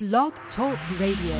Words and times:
Blog 0.00 0.32
Talk 0.54 0.78
Radio. 1.00 1.34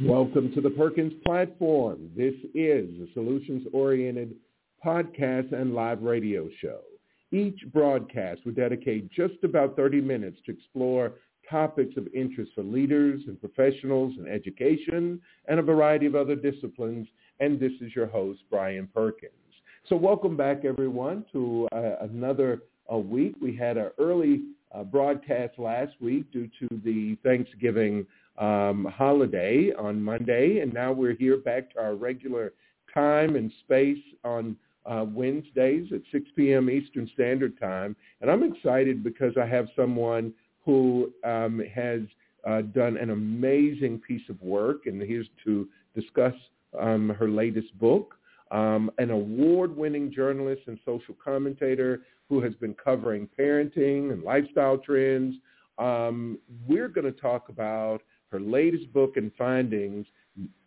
Welcome 0.00 0.52
to 0.54 0.60
the 0.60 0.70
Perkins 0.76 1.12
Platform. 1.24 2.08
This 2.16 2.34
is 2.54 2.88
a 3.00 3.12
solutions-oriented 3.14 4.36
podcast 4.86 5.52
and 5.52 5.74
live 5.74 6.02
radio 6.02 6.48
show. 6.60 6.82
Each 7.32 7.58
broadcast 7.72 8.42
we 8.46 8.52
dedicate 8.52 9.10
just 9.10 9.42
about 9.42 9.74
30 9.74 10.00
minutes 10.02 10.38
to 10.46 10.52
explore 10.52 11.14
topics 11.50 11.96
of 11.96 12.08
interest 12.14 12.52
for 12.54 12.62
leaders 12.62 13.22
and 13.26 13.40
professionals 13.40 14.14
in 14.18 14.26
education 14.26 15.20
and 15.46 15.58
a 15.58 15.62
variety 15.62 16.06
of 16.06 16.14
other 16.14 16.36
disciplines. 16.36 17.06
And 17.40 17.60
this 17.60 17.72
is 17.80 17.94
your 17.94 18.06
host, 18.06 18.40
Brian 18.50 18.88
Perkins. 18.92 19.32
So 19.88 19.96
welcome 19.96 20.36
back, 20.36 20.64
everyone, 20.64 21.24
to 21.32 21.68
uh, 21.72 21.96
another 22.00 22.62
uh, 22.92 22.98
week. 22.98 23.34
We 23.40 23.54
had 23.54 23.76
an 23.76 23.90
early 23.98 24.42
uh, 24.74 24.82
broadcast 24.84 25.58
last 25.58 25.92
week 26.00 26.30
due 26.32 26.48
to 26.60 26.80
the 26.84 27.16
Thanksgiving 27.22 28.06
um, 28.38 28.86
holiday 28.92 29.72
on 29.78 30.02
Monday, 30.02 30.58
and 30.58 30.72
now 30.74 30.92
we're 30.92 31.14
here 31.14 31.38
back 31.38 31.72
to 31.72 31.80
our 31.80 31.94
regular 31.94 32.52
time 32.92 33.36
and 33.36 33.52
space 33.64 34.02
on 34.24 34.56
uh, 34.86 35.04
Wednesdays 35.08 35.88
at 35.92 36.00
6 36.12 36.24
p.m. 36.36 36.70
Eastern 36.70 37.10
Standard 37.14 37.58
Time. 37.58 37.96
And 38.20 38.30
I'm 38.30 38.42
excited 38.42 39.02
because 39.02 39.34
I 39.40 39.46
have 39.46 39.66
someone 39.74 40.32
who 40.66 41.12
um, 41.24 41.62
has 41.74 42.00
uh, 42.46 42.60
done 42.60 42.98
an 42.98 43.10
amazing 43.10 44.00
piece 44.06 44.28
of 44.28 44.40
work, 44.42 44.86
and 44.86 45.00
here's 45.00 45.28
to 45.44 45.66
discuss 45.94 46.34
um, 46.78 47.08
her 47.18 47.28
latest 47.28 47.76
book. 47.78 48.14
Um, 48.52 48.92
an 48.98 49.10
award-winning 49.10 50.12
journalist 50.12 50.62
and 50.66 50.78
social 50.84 51.16
commentator 51.24 52.02
who 52.28 52.40
has 52.42 52.54
been 52.54 52.74
covering 52.74 53.28
parenting 53.36 54.12
and 54.12 54.22
lifestyle 54.22 54.78
trends. 54.78 55.34
Um, 55.78 56.38
we're 56.68 56.88
going 56.88 57.12
to 57.12 57.20
talk 57.20 57.48
about 57.48 58.02
her 58.30 58.38
latest 58.38 58.92
book 58.92 59.16
and 59.16 59.32
findings. 59.36 60.06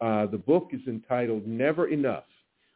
Uh, 0.01 0.25
the 0.25 0.37
book 0.37 0.71
is 0.73 0.81
entitled 0.87 1.47
Never 1.47 1.87
Enough, 1.87 2.25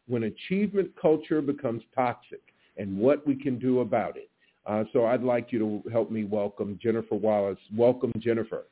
When 0.07 0.23
Achievement 0.23 0.91
Culture 1.01 1.41
Becomes 1.41 1.83
Toxic 1.93 2.41
and 2.77 2.97
What 2.97 3.27
We 3.27 3.35
Can 3.35 3.59
Do 3.59 3.81
About 3.81 4.15
It. 4.15 4.29
Uh, 4.65 4.83
so 4.93 5.05
I'd 5.05 5.23
like 5.23 5.51
you 5.51 5.59
to 5.59 5.89
help 5.89 6.09
me 6.09 6.23
welcome 6.23 6.79
Jennifer 6.81 7.15
Wallace. 7.15 7.59
Welcome, 7.75 8.13
Jennifer. 8.19 8.65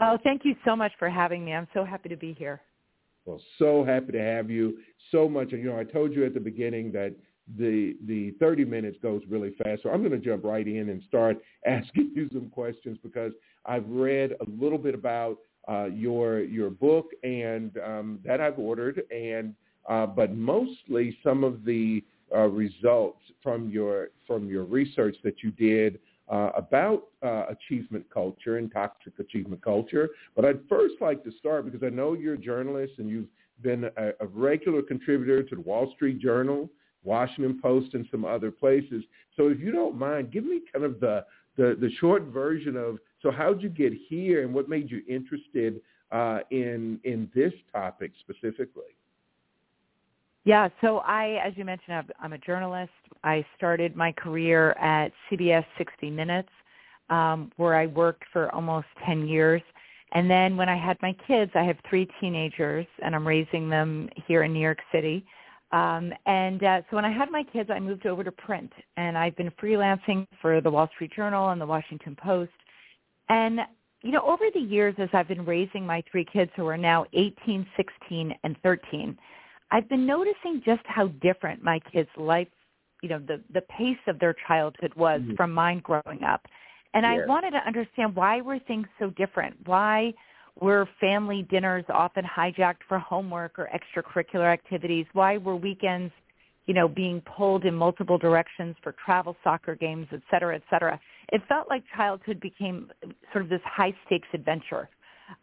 Oh, 0.00 0.18
thank 0.22 0.44
you 0.44 0.54
so 0.64 0.74
much 0.74 0.92
for 0.98 1.08
having 1.08 1.44
me. 1.44 1.52
I'm 1.52 1.68
so 1.74 1.84
happy 1.84 2.08
to 2.08 2.16
be 2.16 2.32
here. 2.32 2.60
Well, 3.24 3.40
so 3.58 3.84
happy 3.84 4.12
to 4.12 4.20
have 4.20 4.50
you 4.50 4.78
so 5.10 5.28
much. 5.28 5.52
And, 5.52 5.62
you 5.62 5.70
know, 5.70 5.78
I 5.78 5.84
told 5.84 6.12
you 6.12 6.24
at 6.24 6.34
the 6.34 6.40
beginning 6.40 6.90
that 6.92 7.14
the 7.58 7.96
the 8.06 8.32
30 8.40 8.64
minutes 8.64 8.96
goes 9.02 9.22
really 9.28 9.54
fast. 9.62 9.82
So 9.82 9.90
I'm 9.90 10.00
going 10.00 10.12
to 10.12 10.24
jump 10.24 10.44
right 10.44 10.66
in 10.66 10.90
and 10.90 11.02
start 11.08 11.38
asking 11.66 12.12
you 12.14 12.28
some 12.32 12.48
questions 12.50 12.98
because 13.02 13.32
I've 13.66 13.88
read 13.88 14.32
a 14.32 14.44
little 14.60 14.78
bit 14.78 14.94
about 14.94 15.38
uh, 15.68 15.86
your 15.86 16.40
your 16.40 16.70
book 16.70 17.10
and 17.22 17.76
um, 17.78 18.18
that 18.24 18.40
I've 18.40 18.58
ordered, 18.58 19.02
and 19.10 19.54
uh, 19.88 20.06
but 20.06 20.34
mostly 20.34 21.16
some 21.22 21.44
of 21.44 21.64
the 21.64 22.02
uh, 22.34 22.48
results 22.48 23.20
from 23.42 23.70
your 23.70 24.08
from 24.26 24.48
your 24.48 24.64
research 24.64 25.16
that 25.24 25.42
you 25.42 25.50
did 25.52 25.98
uh, 26.30 26.50
about 26.56 27.04
uh, 27.22 27.44
achievement 27.48 28.06
culture 28.12 28.56
and 28.56 28.72
toxic 28.72 29.12
achievement 29.18 29.62
culture. 29.62 30.10
But 30.34 30.44
I'd 30.44 30.60
first 30.68 30.94
like 31.00 31.22
to 31.24 31.32
start 31.38 31.64
because 31.64 31.82
I 31.82 31.90
know 31.90 32.14
you're 32.14 32.34
a 32.34 32.38
journalist 32.38 32.94
and 32.98 33.08
you've 33.08 33.28
been 33.60 33.84
a, 33.84 34.08
a 34.20 34.26
regular 34.32 34.82
contributor 34.82 35.42
to 35.42 35.54
the 35.54 35.60
Wall 35.60 35.92
Street 35.94 36.20
Journal, 36.20 36.70
Washington 37.04 37.60
Post, 37.60 37.94
and 37.94 38.06
some 38.10 38.24
other 38.24 38.50
places. 38.50 39.04
So 39.36 39.48
if 39.48 39.60
you 39.60 39.72
don't 39.72 39.96
mind, 39.96 40.32
give 40.32 40.44
me 40.44 40.62
kind 40.72 40.84
of 40.84 41.00
the 41.00 41.24
the, 41.56 41.76
the 41.78 41.90
short 42.00 42.24
version 42.24 42.76
of 42.76 42.98
so 43.20 43.30
how'd 43.30 43.62
you 43.62 43.68
get 43.68 43.92
here 43.92 44.42
and 44.42 44.54
what 44.54 44.68
made 44.68 44.90
you 44.90 45.02
interested 45.08 45.80
uh, 46.10 46.40
in 46.50 46.98
in 47.04 47.30
this 47.34 47.52
topic 47.72 48.12
specifically? 48.20 48.96
Yeah, 50.44 50.68
so 50.80 50.98
I, 50.98 51.40
as 51.44 51.52
you 51.56 51.64
mentioned, 51.64 52.12
I'm 52.20 52.32
a 52.32 52.38
journalist. 52.38 52.90
I 53.22 53.44
started 53.56 53.94
my 53.94 54.10
career 54.12 54.72
at 54.72 55.12
CBS 55.30 55.64
60 55.78 56.10
Minutes, 56.10 56.48
um, 57.10 57.52
where 57.56 57.76
I 57.76 57.86
worked 57.86 58.24
for 58.32 58.52
almost 58.52 58.88
10 59.06 59.28
years. 59.28 59.62
And 60.12 60.28
then 60.28 60.56
when 60.56 60.68
I 60.68 60.76
had 60.76 61.00
my 61.00 61.14
kids, 61.26 61.52
I 61.54 61.62
have 61.62 61.76
three 61.88 62.08
teenagers, 62.20 62.86
and 63.02 63.14
I'm 63.14 63.26
raising 63.26 63.70
them 63.70 64.08
here 64.26 64.42
in 64.42 64.52
New 64.52 64.60
York 64.60 64.80
City. 64.90 65.24
Um, 65.70 66.12
and 66.26 66.62
uh, 66.62 66.82
so 66.90 66.96
when 66.96 67.04
I 67.04 67.12
had 67.12 67.30
my 67.30 67.44
kids, 67.44 67.70
I 67.72 67.78
moved 67.78 68.06
over 68.06 68.22
to 68.24 68.32
print, 68.32 68.72
and 68.96 69.16
I've 69.16 69.36
been 69.36 69.50
freelancing 69.52 70.26
for 70.40 70.60
the 70.60 70.70
Wall 70.70 70.88
Street 70.94 71.12
Journal 71.14 71.50
and 71.50 71.60
the 71.60 71.66
Washington 71.66 72.16
Post. 72.16 72.50
And 73.28 73.60
you 74.02 74.10
know, 74.10 74.22
over 74.22 74.44
the 74.52 74.60
years, 74.60 74.96
as 74.98 75.08
I've 75.12 75.28
been 75.28 75.44
raising 75.44 75.86
my 75.86 76.02
three 76.10 76.26
kids, 76.30 76.50
who 76.56 76.66
are 76.66 76.76
now 76.76 77.06
18, 77.12 77.64
16, 77.76 78.34
and 78.42 78.56
13, 78.62 79.16
I've 79.72 79.88
been 79.88 80.06
noticing 80.06 80.62
just 80.64 80.82
how 80.84 81.08
different 81.22 81.64
my 81.64 81.80
kids' 81.90 82.10
life, 82.16 82.46
you 83.02 83.08
know, 83.08 83.18
the 83.18 83.40
the 83.52 83.62
pace 83.62 83.96
of 84.06 84.18
their 84.18 84.36
childhood 84.46 84.92
was 84.94 85.22
mm-hmm. 85.22 85.34
from 85.34 85.52
mine 85.52 85.80
growing 85.80 86.22
up. 86.22 86.46
And 86.94 87.04
yeah. 87.04 87.24
I 87.24 87.26
wanted 87.26 87.52
to 87.52 87.66
understand 87.66 88.14
why 88.14 88.42
were 88.42 88.58
things 88.58 88.86
so 88.98 89.08
different? 89.10 89.56
Why 89.64 90.12
were 90.60 90.86
family 91.00 91.46
dinners 91.50 91.84
often 91.88 92.24
hijacked 92.24 92.84
for 92.86 92.98
homework 92.98 93.58
or 93.58 93.70
extracurricular 93.74 94.52
activities? 94.52 95.06
Why 95.14 95.38
were 95.38 95.56
weekends, 95.56 96.12
you 96.66 96.74
know, 96.74 96.86
being 96.86 97.22
pulled 97.22 97.64
in 97.64 97.74
multiple 97.74 98.18
directions 98.18 98.76
for 98.82 98.94
travel 99.02 99.34
soccer 99.42 99.74
games, 99.74 100.06
et 100.12 100.20
cetera, 100.30 100.54
et 100.54 100.62
cetera? 100.68 101.00
It 101.32 101.40
felt 101.48 101.70
like 101.70 101.82
childhood 101.96 102.40
became 102.40 102.90
sort 103.32 103.42
of 103.42 103.48
this 103.48 103.62
high 103.64 103.94
stakes 104.04 104.28
adventure 104.34 104.90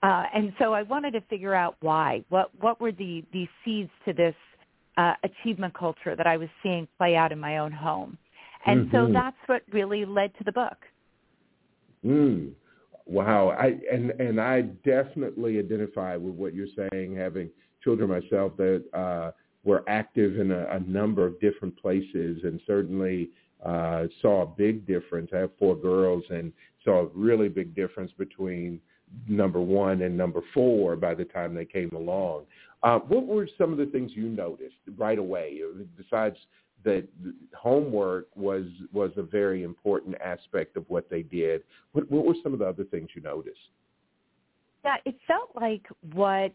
uh, 0.03 0.23
and 0.33 0.53
so 0.59 0.73
I 0.73 0.83
wanted 0.83 1.11
to 1.11 1.22
figure 1.22 1.53
out 1.53 1.75
why. 1.81 2.23
What 2.29 2.51
what 2.59 2.79
were 2.81 2.91
the 2.91 3.23
the 3.33 3.47
seeds 3.63 3.91
to 4.05 4.13
this 4.13 4.35
uh, 4.97 5.13
achievement 5.23 5.73
culture 5.73 6.16
that 6.16 6.27
I 6.27 6.38
was 6.38 6.50
seeing 6.63 6.88
play 6.97 7.16
out 7.16 7.31
in 7.31 7.39
my 7.39 7.57
own 7.57 7.72
home? 7.72 8.17
And 8.66 8.88
mm-hmm. 8.88 8.95
so 8.95 9.13
that's 9.13 9.38
what 9.47 9.63
really 9.72 10.05
led 10.05 10.38
to 10.38 10.44
the 10.44 10.51
book. 10.51 10.77
Mm. 12.05 12.51
Wow. 13.05 13.50
I 13.50 13.77
and 13.91 14.11
and 14.11 14.39
I 14.39 14.61
definitely 14.61 15.59
identify 15.59 16.16
with 16.16 16.35
what 16.35 16.53
you're 16.53 16.67
saying. 16.91 17.16
Having 17.16 17.50
children 17.83 18.09
myself 18.09 18.56
that 18.57 18.83
uh, 18.94 19.31
were 19.63 19.83
active 19.88 20.39
in 20.39 20.51
a, 20.51 20.67
a 20.71 20.79
number 20.81 21.25
of 21.25 21.39
different 21.39 21.77
places, 21.81 22.41
and 22.44 22.59
certainly 22.67 23.29
uh, 23.66 24.06
saw 24.21 24.44
a 24.44 24.45
big 24.45 24.85
difference. 24.85 25.31
I 25.33 25.38
have 25.39 25.51
four 25.57 25.75
girls, 25.75 26.23
and 26.29 26.53
saw 26.83 27.01
a 27.01 27.07
really 27.07 27.50
big 27.50 27.75
difference 27.75 28.11
between 28.17 28.79
number 29.28 29.62
one 29.62 30.02
and 30.02 30.16
number 30.16 30.42
four 30.53 30.96
by 30.96 31.14
the 31.14 31.25
time 31.25 31.53
they 31.53 31.66
came 31.66 31.90
along. 31.96 32.44
Uh, 32.84 33.00
what 33.00 33.25
were 33.25 33.47
some 33.58 33.72
of 33.72 33.78
the 33.78 33.86
things 33.88 34.12
you 34.14 34.30
noticed 34.30 34.75
right 34.97 35.20
away, 35.20 35.62
besides 35.97 36.38
that 36.86 37.06
homework 37.53 38.28
was 38.36 38.66
was 38.94 39.12
a 39.18 39.22
very 39.22 39.64
important 39.64 40.16
aspect 40.24 40.78
of 40.78 40.86
what 40.88 41.09
they 41.09 41.24
did? 41.24 41.62
What, 41.92 42.09
what 42.09 42.25
were 42.25 42.36
some 42.42 42.53
of 42.53 42.59
the 42.59 42.66
other 42.66 42.86
things 42.86 43.09
you 43.16 43.22
noticed? 43.22 43.58
Yeah, 44.86 44.96
it 45.06 45.16
felt 45.28 45.50
like 45.56 45.86
what 46.14 46.53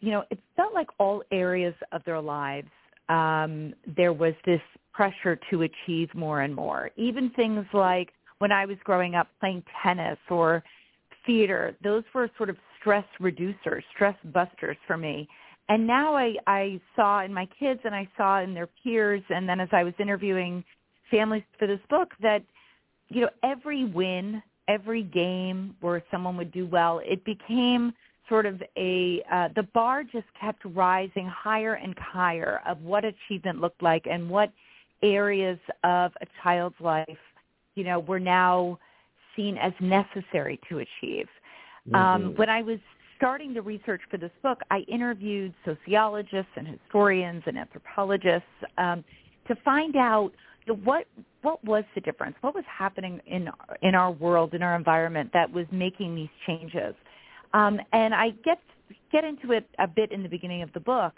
you 0.00 0.12
know. 0.12 0.24
It 0.30 0.38
felt 0.56 0.72
like 0.72 0.88
all 0.98 1.22
areas 1.30 1.74
of 1.92 2.02
their 2.04 2.22
lives 2.22 2.70
um, 3.10 3.74
there 3.96 4.12
was 4.12 4.34
this 4.46 4.60
pressure 4.92 5.38
to 5.50 5.62
achieve 5.62 6.14
more 6.14 6.40
and 6.42 6.54
more. 6.54 6.90
Even 6.96 7.30
things 7.30 7.66
like 7.74 8.12
when 8.38 8.52
I 8.52 8.64
was 8.64 8.76
growing 8.84 9.14
up 9.16 9.28
playing 9.40 9.64
tennis 9.82 10.18
or 10.30 10.62
theater, 11.30 11.76
those 11.84 12.02
were 12.12 12.28
sort 12.36 12.50
of 12.50 12.56
stress 12.80 13.04
reducers, 13.20 13.82
stress 13.94 14.16
busters 14.32 14.76
for 14.86 14.96
me. 14.96 15.28
And 15.68 15.86
now 15.86 16.16
I, 16.16 16.34
I 16.48 16.80
saw 16.96 17.22
in 17.24 17.32
my 17.32 17.48
kids 17.58 17.80
and 17.84 17.94
I 17.94 18.08
saw 18.16 18.40
in 18.40 18.52
their 18.52 18.68
peers 18.82 19.22
and 19.30 19.48
then 19.48 19.60
as 19.60 19.68
I 19.70 19.84
was 19.84 19.94
interviewing 20.00 20.64
families 21.08 21.44
for 21.56 21.68
this 21.68 21.78
book 21.88 22.10
that, 22.20 22.42
you 23.08 23.20
know, 23.20 23.28
every 23.44 23.84
win, 23.84 24.42
every 24.66 25.04
game 25.04 25.76
where 25.80 26.02
someone 26.10 26.36
would 26.36 26.50
do 26.50 26.66
well, 26.66 27.00
it 27.04 27.24
became 27.24 27.92
sort 28.28 28.46
of 28.46 28.60
a, 28.76 29.22
uh, 29.32 29.48
the 29.54 29.62
bar 29.72 30.02
just 30.02 30.26
kept 30.40 30.64
rising 30.64 31.26
higher 31.28 31.74
and 31.74 31.96
higher 31.98 32.60
of 32.66 32.82
what 32.82 33.04
achievement 33.04 33.60
looked 33.60 33.82
like 33.82 34.06
and 34.10 34.28
what 34.28 34.52
areas 35.02 35.58
of 35.84 36.10
a 36.20 36.26
child's 36.42 36.80
life, 36.80 37.06
you 37.76 37.84
know, 37.84 38.00
were 38.00 38.20
now 38.20 38.76
seen 39.40 39.56
as 39.56 39.72
necessary 39.80 40.60
to 40.68 40.78
achieve. 40.78 41.28
Um, 41.86 41.92
mm-hmm. 41.92 41.96
Um, 41.96 42.34
when 42.36 42.50
I 42.50 42.62
was 42.62 42.78
starting 43.16 43.54
the 43.54 43.62
research 43.62 44.00
for 44.10 44.16
this 44.16 44.30
book, 44.42 44.58
I 44.70 44.80
interviewed 44.80 45.54
sociologists 45.64 46.52
and 46.56 46.66
historians 46.66 47.42
and 47.46 47.58
anthropologists 47.58 48.48
um, 48.78 49.04
to 49.48 49.54
find 49.64 49.96
out 49.96 50.32
what 50.84 51.06
what 51.42 51.64
was 51.64 51.84
the 51.94 52.00
difference? 52.02 52.36
What 52.42 52.54
was 52.54 52.64
happening 52.66 53.20
in 53.26 53.48
in 53.82 53.94
our 53.94 54.12
world, 54.12 54.54
in 54.54 54.62
our 54.62 54.76
environment, 54.76 55.30
that 55.32 55.50
was 55.50 55.66
making 55.72 56.14
these 56.14 56.28
changes? 56.46 56.94
Um, 57.54 57.80
and 57.92 58.14
I 58.14 58.30
get 58.44 58.60
get 59.10 59.24
into 59.24 59.52
it 59.52 59.66
a 59.78 59.88
bit 59.88 60.12
in 60.12 60.22
the 60.22 60.28
beginning 60.28 60.62
of 60.62 60.72
the 60.72 60.80
book, 60.80 61.14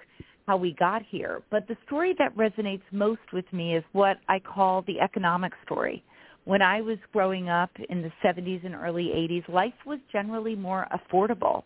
how 0.46 0.56
we 0.56 0.74
got 0.78 1.02
here. 1.08 1.42
But 1.50 1.69
the 1.69 1.76
story 1.86 2.14
that 2.19 2.34
resonates 2.36 2.82
most 2.92 3.26
with 3.32 3.50
me 3.52 3.76
is 3.76 3.84
what 3.92 4.19
I 4.28 4.38
call 4.38 4.82
the 4.82 5.00
economic 5.00 5.52
story. 5.64 6.02
When 6.44 6.62
I 6.62 6.81
was 6.81 6.99
growing 7.12 7.49
up 7.49 7.71
in 7.89 8.03
the 8.03 8.11
70s 8.25 8.65
and 8.65 8.75
early 8.75 9.06
80s, 9.06 9.49
life 9.49 9.75
was 9.87 9.99
generally 10.11 10.56
more 10.56 10.87
affordable. 10.93 11.62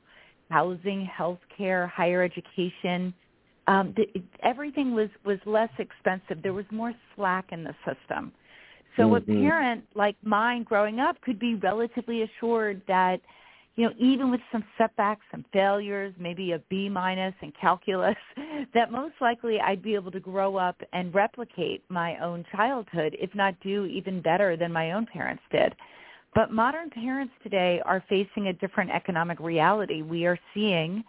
Housing, 0.51 1.07
health 1.07 1.39
care, 1.57 1.87
higher 1.89 2.23
education, 2.23 3.13
um, 3.67 3.95
the, 3.97 4.07
everything 4.43 4.95
was, 4.95 5.09
was 5.25 5.39
less 5.45 5.71
expensive. 5.79 6.43
There 6.43 6.53
was 6.53 6.67
more 6.71 6.93
slack 7.15 7.47
in 7.53 7.65
the 7.65 7.75
system. 7.85 8.33
So 8.97 9.05
mm-hmm. 9.05 9.31
a 9.31 9.35
parent 9.35 9.85
like 9.95 10.17
mine 10.23 10.63
growing 10.63 11.01
up 11.01 11.21
could 11.23 11.39
be 11.39 11.55
relatively 11.55 12.23
assured 12.23 12.83
that– 12.87 13.21
you 13.77 13.85
know, 13.85 13.93
even 13.99 14.31
with 14.31 14.41
some 14.51 14.65
setbacks, 14.79 15.21
some 15.31 15.45
failures, 15.53 16.15
maybe 16.19 16.53
a 16.53 16.59
B 16.71 16.89
minus 16.89 17.35
in 17.43 17.53
calculus, 17.61 18.17
that 18.75 18.91
most 18.91 19.15
likely 19.21 19.61
I'd 19.61 19.83
be 19.83 19.95
able 19.95 20.11
to 20.13 20.21
grow 20.21 20.57
up 20.57 20.81
and 20.95 21.15
replicate 21.15 21.85
my 21.91 22.17
own 22.19 22.45
childhood, 22.53 23.17
if 23.21 23.35
not 23.35 23.55
do 23.61 23.85
even 23.85 24.23
better 24.23 24.57
than 24.57 24.73
my 24.73 24.93
own 24.93 25.07
parents 25.07 25.43
did. 25.53 25.75
But 26.35 26.51
modern 26.51 26.89
parents 26.91 27.35
today 27.43 27.81
are 27.85 28.03
facing 28.09 28.49
a 28.49 28.53
different 28.55 28.91
economic 28.91 29.41
reality. 29.41 30.03
We 30.03 30.27
are 30.27 30.39
seeing 30.55 31.05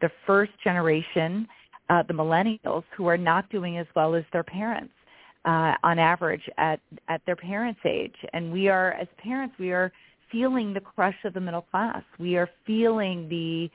the 0.00 0.10
first 0.26 0.52
generation, 0.62 1.48
uh, 1.90 2.04
the 2.06 2.14
millennials, 2.14 2.84
who 2.96 3.06
are 3.06 3.18
not 3.18 3.48
doing 3.50 3.78
as 3.78 3.86
well 3.96 4.14
as 4.14 4.24
their 4.32 4.42
parents 4.44 4.92
uh, 5.44 5.74
on 5.82 5.98
average 5.98 6.42
at, 6.56 6.80
at 7.08 7.20
their 7.26 7.36
parents' 7.36 7.80
age. 7.84 8.14
And 8.32 8.52
we 8.52 8.68
are, 8.68 8.92
as 8.92 9.08
parents, 9.18 9.56
we 9.58 9.72
are 9.72 9.92
feeling 10.32 10.72
the 10.72 10.80
crush 10.80 11.16
of 11.24 11.34
the 11.34 11.40
middle 11.40 11.66
class. 11.70 12.02
We 12.18 12.36
are 12.36 12.48
feeling 12.66 13.28
the 13.28 13.70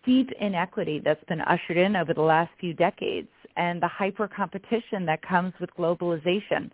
steep 0.00 0.30
inequity 0.40 1.02
that's 1.04 1.22
been 1.24 1.40
ushered 1.42 1.76
in 1.76 1.96
over 1.96 2.14
the 2.14 2.22
last 2.22 2.50
few 2.58 2.72
decades 2.72 3.28
and 3.56 3.82
the 3.82 3.88
hyper 3.88 4.28
competition 4.28 5.04
that 5.04 5.20
comes 5.20 5.52
with 5.60 5.68
globalization. 5.76 6.70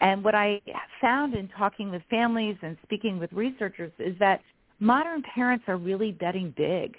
And 0.00 0.24
what 0.24 0.34
I 0.34 0.60
found 1.00 1.34
in 1.34 1.48
talking 1.56 1.90
with 1.90 2.02
families 2.10 2.56
and 2.62 2.76
speaking 2.82 3.18
with 3.18 3.32
researchers 3.32 3.92
is 3.98 4.16
that 4.18 4.40
modern 4.80 5.22
parents 5.34 5.64
are 5.68 5.76
really 5.76 6.10
betting 6.10 6.52
big, 6.56 6.96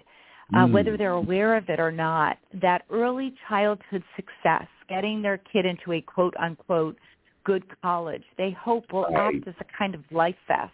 uh, 0.53 0.59
mm. 0.59 0.71
whether 0.71 0.95
they're 0.95 1.11
aware 1.11 1.57
of 1.57 1.67
it 1.67 1.79
or 1.79 1.91
not, 1.91 2.37
that 2.61 2.83
early 2.89 3.33
childhood 3.49 4.03
success, 4.15 4.67
getting 4.87 5.21
their 5.21 5.39
kid 5.51 5.65
into 5.65 5.93
a 5.93 6.01
quote 6.01 6.35
unquote 6.39 6.95
good 7.43 7.63
college, 7.81 8.23
they 8.37 8.55
hope 8.57 8.85
will 8.93 9.03
right. 9.03 9.35
act 9.35 9.47
as 9.47 9.55
a 9.59 9.77
kind 9.77 9.95
of 9.95 10.01
life 10.11 10.35
vest 10.47 10.71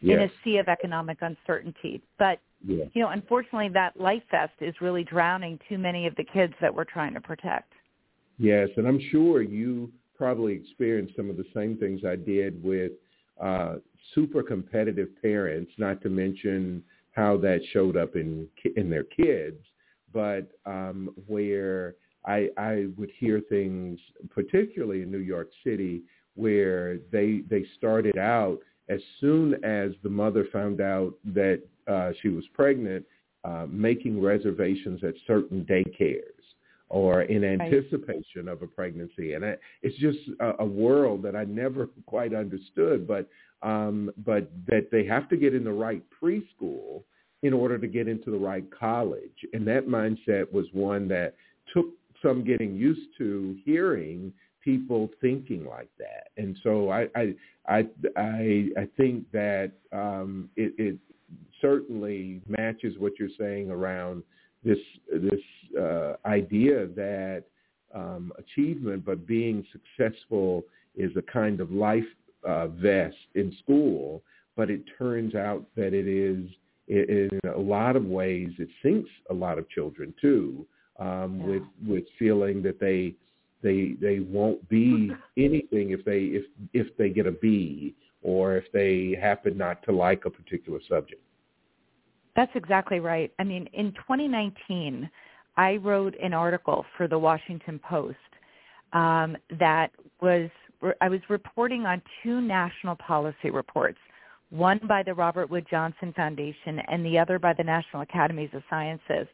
yes. 0.00 0.16
in 0.16 0.22
a 0.24 0.30
sea 0.44 0.58
of 0.58 0.68
economic 0.68 1.18
uncertainty. 1.20 2.02
But 2.18 2.38
yes. 2.66 2.88
you 2.94 3.02
know, 3.02 3.10
unfortunately, 3.10 3.68
that 3.70 3.98
life 3.98 4.22
vest 4.30 4.52
is 4.60 4.74
really 4.80 5.04
drowning 5.04 5.58
too 5.68 5.78
many 5.78 6.06
of 6.06 6.14
the 6.16 6.24
kids 6.24 6.52
that 6.60 6.74
we're 6.74 6.84
trying 6.84 7.14
to 7.14 7.20
protect. 7.20 7.72
Yes, 8.38 8.68
and 8.76 8.86
I'm 8.86 9.00
sure 9.10 9.42
you 9.42 9.90
probably 10.16 10.52
experienced 10.52 11.14
some 11.16 11.30
of 11.30 11.36
the 11.36 11.46
same 11.54 11.76
things 11.76 12.02
I 12.06 12.16
did 12.16 12.62
with 12.62 12.92
uh, 13.40 13.76
super 14.14 14.42
competitive 14.42 15.08
parents. 15.22 15.72
Not 15.78 16.02
to 16.02 16.08
mention 16.08 16.82
how 17.12 17.36
that 17.38 17.60
showed 17.72 17.96
up 17.96 18.16
in 18.16 18.48
in 18.76 18.90
their 18.90 19.04
kids, 19.04 19.62
but 20.12 20.50
um, 20.66 21.14
where 21.26 21.94
I, 22.26 22.48
I 22.58 22.86
would 22.96 23.10
hear 23.18 23.40
things, 23.48 23.98
particularly 24.30 25.02
in 25.02 25.10
New 25.10 25.18
York 25.18 25.50
City, 25.64 26.02
where 26.34 26.98
they 27.12 27.42
they 27.48 27.64
started 27.76 28.18
out 28.18 28.58
as 28.88 29.00
soon 29.20 29.54
as 29.64 29.92
the 30.02 30.08
mother 30.08 30.46
found 30.52 30.80
out 30.80 31.14
that 31.24 31.62
uh, 31.86 32.12
she 32.20 32.28
was 32.28 32.44
pregnant, 32.54 33.04
uh, 33.44 33.66
making 33.68 34.20
reservations 34.20 35.02
at 35.04 35.14
certain 35.26 35.64
daycares 35.64 36.22
or 36.88 37.22
in 37.22 37.44
anticipation 37.44 38.48
of 38.48 38.62
a 38.62 38.66
pregnancy. 38.66 39.34
And 39.34 39.44
I, 39.44 39.56
it's 39.82 39.96
just 39.98 40.18
a, 40.40 40.62
a 40.62 40.64
world 40.64 41.22
that 41.22 41.34
I 41.34 41.44
never 41.44 41.88
quite 42.06 42.34
understood, 42.34 43.06
but 43.06 43.28
um, 43.62 44.10
but 44.24 44.50
that 44.66 44.90
they 44.92 45.04
have 45.06 45.28
to 45.30 45.36
get 45.36 45.54
in 45.54 45.64
the 45.64 45.72
right 45.72 46.02
preschool 46.22 47.02
in 47.42 47.52
order 47.52 47.78
to 47.78 47.86
get 47.86 48.06
into 48.06 48.30
the 48.30 48.38
right 48.38 48.64
college. 48.70 49.46
And 49.52 49.66
that 49.66 49.88
mindset 49.88 50.52
was 50.52 50.66
one 50.72 51.08
that 51.08 51.34
took 51.72 51.86
some 52.22 52.44
getting 52.44 52.74
used 52.74 53.08
to 53.18 53.56
hearing 53.64 54.32
people 54.66 55.08
thinking 55.20 55.64
like 55.64 55.88
that. 55.96 56.28
And 56.36 56.58
so 56.62 56.90
I 56.90 57.06
I 57.14 57.34
I 57.68 57.86
I, 58.16 58.68
I 58.76 58.88
think 58.96 59.30
that 59.32 59.70
um, 59.92 60.50
it, 60.56 60.74
it 60.76 60.98
certainly 61.62 62.42
matches 62.48 62.96
what 62.98 63.12
you're 63.18 63.36
saying 63.38 63.70
around 63.70 64.24
this 64.64 64.78
this 65.10 65.40
uh, 65.80 66.14
idea 66.26 66.88
that 66.88 67.44
um, 67.94 68.32
achievement, 68.38 69.04
but 69.06 69.26
being 69.26 69.64
successful 69.72 70.64
is 70.96 71.12
a 71.16 71.22
kind 71.22 71.60
of 71.60 71.70
life 71.70 72.04
uh, 72.44 72.66
vest 72.66 73.16
in 73.36 73.56
school. 73.62 74.22
But 74.56 74.68
it 74.68 74.82
turns 74.98 75.36
out 75.36 75.64
that 75.76 75.94
it 75.94 76.08
is 76.08 76.50
in 76.88 77.30
a 77.54 77.58
lot 77.58 77.94
of 77.94 78.04
ways 78.04 78.50
it 78.58 78.68
sinks 78.82 79.10
a 79.30 79.34
lot 79.34 79.58
of 79.58 79.68
children 79.70 80.12
too 80.20 80.66
um, 80.98 81.40
yeah. 81.40 81.46
with 81.46 81.62
with 81.86 82.04
feeling 82.18 82.62
that 82.62 82.80
they 82.80 83.14
they 83.66 83.96
they 84.00 84.20
won't 84.20 84.66
be 84.68 85.10
anything 85.36 85.90
if 85.90 86.04
they 86.04 86.20
if 86.38 86.44
if 86.72 86.96
they 86.96 87.10
get 87.10 87.26
a 87.26 87.32
B 87.32 87.94
or 88.22 88.56
if 88.56 88.64
they 88.72 89.16
happen 89.20 89.58
not 89.58 89.82
to 89.84 89.92
like 89.92 90.24
a 90.24 90.30
particular 90.30 90.80
subject. 90.88 91.22
That's 92.34 92.52
exactly 92.54 93.00
right. 93.00 93.32
I 93.38 93.44
mean, 93.44 93.68
in 93.72 93.92
2019, 93.92 95.08
I 95.56 95.76
wrote 95.76 96.14
an 96.22 96.34
article 96.34 96.84
for 96.96 97.08
the 97.08 97.18
Washington 97.18 97.78
Post 97.78 98.16
um, 98.92 99.36
that 99.58 99.90
was 100.20 100.50
I 101.00 101.08
was 101.08 101.20
reporting 101.28 101.86
on 101.86 102.02
two 102.22 102.40
national 102.40 102.96
policy 102.96 103.50
reports, 103.50 103.98
one 104.50 104.80
by 104.86 105.02
the 105.02 105.14
Robert 105.14 105.50
Wood 105.50 105.66
Johnson 105.68 106.12
Foundation 106.14 106.80
and 106.88 107.04
the 107.04 107.18
other 107.18 107.38
by 107.38 107.54
the 107.54 107.64
National 107.64 108.02
Academies 108.02 108.50
of 108.52 108.62
Sciences 108.68 109.26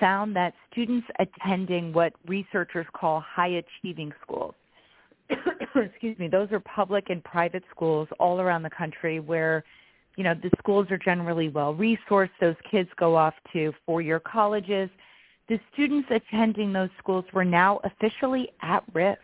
found 0.00 0.34
that 0.36 0.54
students 0.70 1.06
attending 1.18 1.92
what 1.92 2.12
researchers 2.26 2.86
call 2.92 3.20
high 3.20 3.62
achieving 3.62 4.12
schools, 4.22 4.54
excuse 5.76 6.18
me, 6.18 6.28
those 6.28 6.50
are 6.52 6.60
public 6.60 7.10
and 7.10 7.22
private 7.22 7.62
schools 7.70 8.08
all 8.18 8.40
around 8.40 8.62
the 8.62 8.70
country 8.70 9.20
where, 9.20 9.64
you 10.16 10.24
know, 10.24 10.34
the 10.34 10.50
schools 10.58 10.86
are 10.90 10.98
generally 10.98 11.48
well 11.48 11.74
resourced. 11.74 12.30
Those 12.40 12.56
kids 12.70 12.88
go 12.96 13.14
off 13.14 13.34
to 13.52 13.72
four-year 13.84 14.20
colleges. 14.20 14.88
The 15.48 15.60
students 15.72 16.08
attending 16.10 16.72
those 16.72 16.90
schools 16.98 17.24
were 17.32 17.44
now 17.44 17.80
officially 17.84 18.50
at 18.62 18.82
risk, 18.92 19.20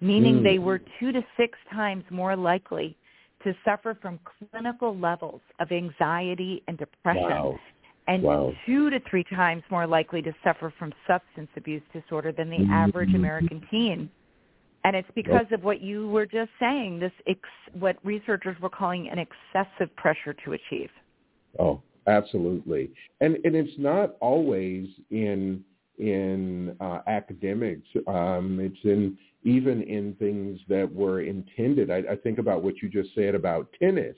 meaning 0.00 0.40
mm. 0.40 0.42
they 0.42 0.58
were 0.58 0.80
two 0.98 1.12
to 1.12 1.22
six 1.36 1.58
times 1.72 2.04
more 2.10 2.36
likely 2.36 2.96
to 3.44 3.54
suffer 3.64 3.96
from 4.00 4.20
clinical 4.50 4.96
levels 4.96 5.40
of 5.60 5.72
anxiety 5.72 6.62
and 6.68 6.76
depression 6.78 7.22
wow 7.22 7.58
and 8.10 8.22
wow. 8.22 8.52
two 8.66 8.90
to 8.90 9.00
three 9.08 9.24
times 9.24 9.62
more 9.70 9.86
likely 9.86 10.20
to 10.22 10.32
suffer 10.42 10.72
from 10.78 10.92
substance 11.06 11.48
abuse 11.56 11.82
disorder 11.92 12.32
than 12.32 12.50
the 12.50 12.56
mm-hmm. 12.56 12.72
average 12.72 13.14
American 13.14 13.62
teen. 13.70 14.10
And 14.84 14.96
it's 14.96 15.08
because 15.14 15.46
yep. 15.50 15.60
of 15.60 15.64
what 15.64 15.80
you 15.80 16.08
were 16.08 16.26
just 16.26 16.50
saying, 16.58 16.98
this 16.98 17.12
ex- 17.28 17.40
what 17.78 17.96
researchers 18.02 18.56
were 18.60 18.70
calling 18.70 19.08
an 19.10 19.18
excessive 19.18 19.94
pressure 19.96 20.34
to 20.44 20.54
achieve. 20.54 20.88
Oh, 21.58 21.82
absolutely. 22.06 22.90
And 23.20 23.36
and 23.44 23.54
it's 23.54 23.78
not 23.78 24.16
always 24.20 24.88
in 25.10 25.62
in 25.98 26.74
uh, 26.80 27.00
academics. 27.06 27.86
Um, 28.08 28.58
it's 28.60 28.84
in 28.84 29.18
even 29.44 29.82
in 29.82 30.14
things 30.14 30.58
that 30.68 30.90
were 30.92 31.20
intended. 31.20 31.90
I, 31.90 31.98
I 32.12 32.16
think 32.16 32.38
about 32.38 32.62
what 32.62 32.82
you 32.82 32.88
just 32.88 33.14
said 33.14 33.34
about 33.34 33.68
tennis 33.78 34.16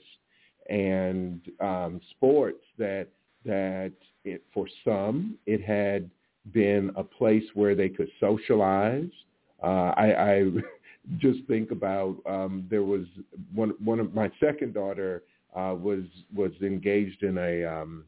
and 0.69 1.41
um, 1.59 1.99
sports 2.11 2.63
that 2.77 3.09
that 3.45 3.91
it, 4.23 4.43
for 4.53 4.67
some 4.83 5.37
it 5.45 5.61
had 5.61 6.09
been 6.51 6.91
a 6.95 7.03
place 7.03 7.43
where 7.53 7.75
they 7.75 7.89
could 7.89 8.09
socialize. 8.19 9.09
Uh, 9.61 9.93
I, 9.95 10.31
I 10.31 10.51
just 11.17 11.39
think 11.47 11.71
about 11.71 12.17
um, 12.25 12.65
there 12.69 12.83
was 12.83 13.05
one 13.53 13.73
one 13.83 13.99
of 13.99 14.13
my 14.13 14.31
second 14.39 14.73
daughter 14.73 15.23
uh, 15.55 15.75
was 15.79 16.03
was 16.35 16.51
engaged 16.61 17.23
in 17.23 17.37
a 17.37 17.63
um, 17.65 18.03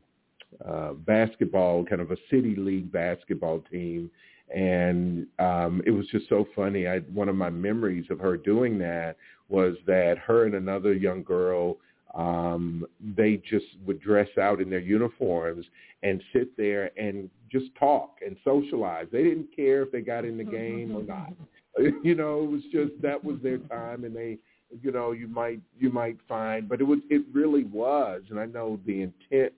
uh, 0.68 0.94
basketball 0.94 1.86
kind 1.86 2.02
of 2.02 2.12
a 2.12 2.18
city 2.30 2.56
league 2.56 2.92
basketball 2.92 3.62
team, 3.72 4.10
and 4.54 5.28
um, 5.40 5.82
it 5.86 5.92
was 5.92 6.08
just 6.08 6.28
so 6.30 6.48
funny. 6.56 6.88
I 6.88 7.00
one 7.14 7.30
of 7.30 7.36
my 7.36 7.50
memories 7.50 8.06
of 8.10 8.20
her 8.20 8.38
doing 8.38 8.78
that 8.80 9.18
was 9.50 9.76
that 9.86 10.18
her 10.18 10.46
and 10.46 10.56
another 10.56 10.94
young 10.94 11.24
girl 11.24 11.78
um, 12.14 12.86
they 13.18 13.42
just 13.50 13.66
would 13.86 14.02
dress 14.02 14.30
out 14.40 14.62
in 14.62 14.70
their 14.70 14.80
uniforms 14.80 15.66
and 16.04 16.22
sit 16.32 16.56
there 16.56 16.92
and 16.98 17.30
just 17.52 17.66
talk 17.80 18.18
and 18.26 18.38
socialize. 18.44 19.08
They 19.12 19.24
didn't 19.24 19.56
care 19.56 19.82
if 19.82 19.92
they 19.92 20.02
got 20.02 20.26
in 20.26 20.38
the 20.38 20.44
game 20.44 20.96
or 20.96 21.04
not. 21.04 21.34
you 22.04 22.16
know, 22.16 22.44
it 22.44 22.52
was 22.52 22.62
just 22.72 23.02
that 23.02 23.22
was 23.22 23.38
their 23.44 23.58
time, 23.58 24.06
and 24.06 24.16
they, 24.16 24.38
you 24.82 24.92
know, 24.92 25.12
you 25.12 25.28
might 25.28 25.60
you 25.78 25.90
might 25.90 26.18
find, 26.28 26.70
but 26.70 26.80
it 26.80 26.86
was 26.86 27.00
it 27.10 27.24
really 27.34 27.66
was, 27.66 28.22
and 28.30 28.40
I 28.40 28.46
know 28.46 28.80
the 28.86 29.02
intent, 29.02 29.54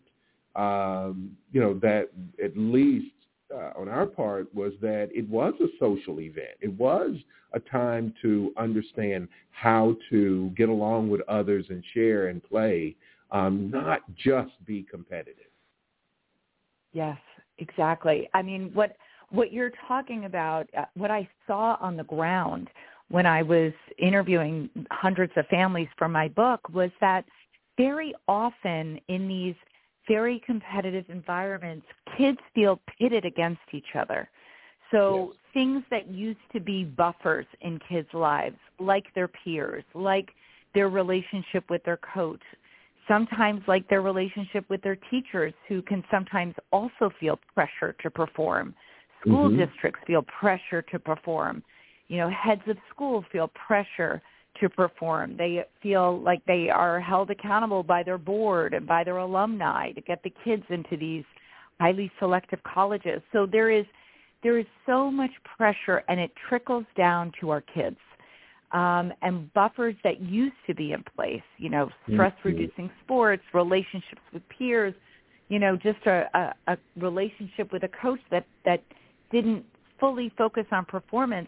um, 0.56 1.38
you 1.51 1.62
know, 1.62 1.75
that 1.75 2.10
at 2.44 2.58
least 2.58 3.12
uh, 3.54 3.72
on 3.80 3.88
our 3.88 4.06
part 4.06 4.54
was 4.54 4.74
that 4.82 5.10
it 5.13 5.27
was 5.30 5.54
a 5.62 5.68
social 5.80 6.20
event. 6.20 6.58
It 6.62 6.72
was 6.74 7.12
a 7.54 7.60
time 7.60 8.13
to 8.22 8.54
understand 8.58 9.27
how 9.51 9.96
to 10.10 10.51
get 10.56 10.70
along 10.70 11.10
with 11.10 11.22
others 11.27 11.66
and 11.70 11.84
share 11.94 12.27
and 12.27 12.44
play, 12.44 12.96
um, 13.32 13.70
not 13.72 14.01
just 14.16 14.54
be 14.66 14.84
competitive. 14.89 15.46
Yes, 16.94 17.18
exactly. 17.60 18.30
I 18.34 18.42
mean, 18.42 18.72
what 18.74 18.96
what 19.30 19.51
you're 19.51 19.74
talking 19.88 20.24
about, 20.24 20.70
uh, 20.77 20.86
what 20.94 21.12
I 21.12 21.27
saw 21.46 21.77
on 21.82 21.98
the 21.98 22.06
ground 22.06 22.70
when 23.10 23.25
I 23.25 23.42
was 23.42 23.74
interviewing 23.98 24.70
hundreds 24.92 25.34
of 25.36 25.46
families 25.48 25.89
for 25.98 26.08
my 26.08 26.30
book 26.30 26.62
was 26.70 26.92
that 27.01 27.25
very 27.77 28.13
often 28.27 29.00
in 29.08 29.27
these 29.27 29.56
very 30.07 30.41
competitive 30.45 31.05
environments, 31.09 31.85
kids 32.17 32.39
feel 32.55 32.79
pitted 32.97 33.25
against 33.25 33.61
each 33.71 33.95
other. 33.95 34.29
So 34.91 35.33
yes. 35.33 35.37
things 35.53 35.83
that 35.91 36.07
used 36.07 36.39
to 36.53 36.59
be 36.59 36.85
buffers 36.85 37.45
in 37.61 37.79
kids' 37.89 38.07
lives, 38.13 38.57
like 38.79 39.05
their 39.15 39.27
peers, 39.27 39.83
like 39.93 40.29
their 40.73 40.89
relationship 40.89 41.69
with 41.69 41.83
their 41.83 41.99
coach, 42.13 42.41
sometimes 43.07 43.61
like 43.67 43.87
their 43.89 44.01
relationship 44.01 44.65
with 44.69 44.81
their 44.81 44.97
teachers 45.09 45.53
who 45.67 45.81
can 45.81 46.03
sometimes 46.09 46.53
also 46.71 47.09
feel 47.19 47.39
pressure 47.53 47.95
to 48.01 48.09
perform. 48.09 48.73
School 49.21 49.49
mm-hmm. 49.49 49.59
districts 49.59 49.99
feel 50.05 50.23
pressure 50.39 50.81
to 50.83 50.99
perform. 50.99 51.63
You 52.07 52.17
know, 52.17 52.29
heads 52.29 52.61
of 52.67 52.77
schools 52.93 53.25
feel 53.31 53.49
pressure 53.49 54.21
to 54.61 54.69
perform. 54.69 55.35
They 55.37 55.63
feel 55.81 56.19
like 56.21 56.43
they 56.45 56.69
are 56.69 56.99
held 56.99 57.29
accountable 57.29 57.83
by 57.83 58.03
their 58.03 58.17
board 58.17 58.73
and 58.73 58.85
by 58.85 59.03
their 59.03 59.17
alumni 59.17 59.91
to 59.91 60.01
get 60.01 60.23
the 60.23 60.33
kids 60.43 60.63
into 60.69 60.97
these 60.97 61.23
highly 61.79 62.11
selective 62.19 62.59
colleges. 62.63 63.21
So 63.31 63.45
there 63.45 63.69
is 63.69 63.85
there 64.43 64.57
is 64.59 64.65
so 64.85 65.09
much 65.09 65.31
pressure 65.57 66.03
and 66.07 66.19
it 66.19 66.31
trickles 66.47 66.85
down 66.95 67.31
to 67.39 67.49
our 67.49 67.61
kids. 67.61 67.97
Um, 68.71 69.13
and 69.21 69.51
buffers 69.53 69.95
that 70.03 70.21
used 70.21 70.55
to 70.67 70.75
be 70.75 70.91
in 70.91 71.03
place, 71.15 71.41
you 71.57 71.69
know, 71.69 71.89
stress 72.11 72.33
reducing 72.43 72.91
sports, 73.03 73.41
relationships 73.53 74.21
with 74.33 74.43
peers, 74.49 74.93
you 75.47 75.57
know, 75.57 75.77
just 75.77 76.05
a, 76.05 76.25
a, 76.33 76.73
a 76.73 76.77
relationship 76.97 77.71
with 77.71 77.83
a 77.83 77.89
coach 78.01 78.19
that, 78.29 78.45
that 78.65 78.83
didn't 79.31 79.63
fully 79.99 80.31
focus 80.37 80.65
on 80.71 80.83
performance. 80.83 81.47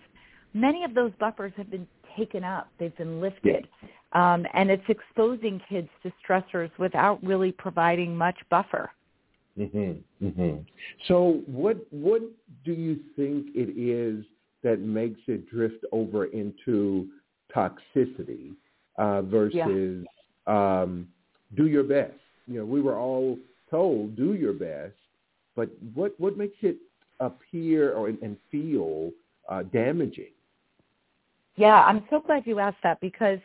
Many 0.54 0.84
of 0.86 0.94
those 0.94 1.12
buffers 1.20 1.52
have 1.58 1.70
been 1.70 1.88
taken 2.20 2.44
up. 2.44 2.70
They've 2.80 2.96
been 2.98 3.22
lifted. 3.22 3.68
Um, 4.14 4.46
and 4.54 4.70
it's 4.70 4.84
exposing 4.90 5.62
kids 5.70 5.90
to 6.04 6.12
stressors 6.24 6.72
without 6.78 7.24
really 7.24 7.52
providing 7.52 8.16
much 8.16 8.38
buffer. 8.50 8.92
Mm-hmm, 9.58 10.26
mm-hmm. 10.26 10.62
So 11.08 11.42
what 11.46 11.78
what 11.92 12.22
do 12.64 12.72
you 12.72 13.00
think 13.16 13.48
it 13.54 13.78
is 13.78 14.24
that 14.64 14.80
makes 14.80 15.20
it 15.28 15.50
drift 15.50 15.84
over 15.92 16.26
into 16.26 17.08
toxicity 17.56 18.54
uh, 18.98 19.22
versus 19.24 20.06
yeah. 20.48 20.82
um, 20.82 21.08
do 21.58 21.68
your 21.68 21.84
best? 21.84 22.14
You 22.48 22.60
know, 22.60 22.66
we 22.66 22.82
were 22.82 22.98
all 22.98 23.38
told 23.70 24.16
do 24.16 24.34
your 24.34 24.54
best, 24.54 24.96
but 25.56 25.70
what 25.94 26.14
what 26.20 26.38
makes 26.38 26.58
it 26.62 26.78
appear 27.20 27.94
or 27.94 28.08
and 28.08 28.38
feel 28.50 29.12
uh, 29.50 29.64
damaging? 29.64 30.32
Yeah, 31.60 31.84
I'm 31.84 32.06
so 32.10 32.22
glad 32.22 32.44
you 32.46 32.60
asked 32.60 32.78
that 32.84 33.02
because 33.02 33.40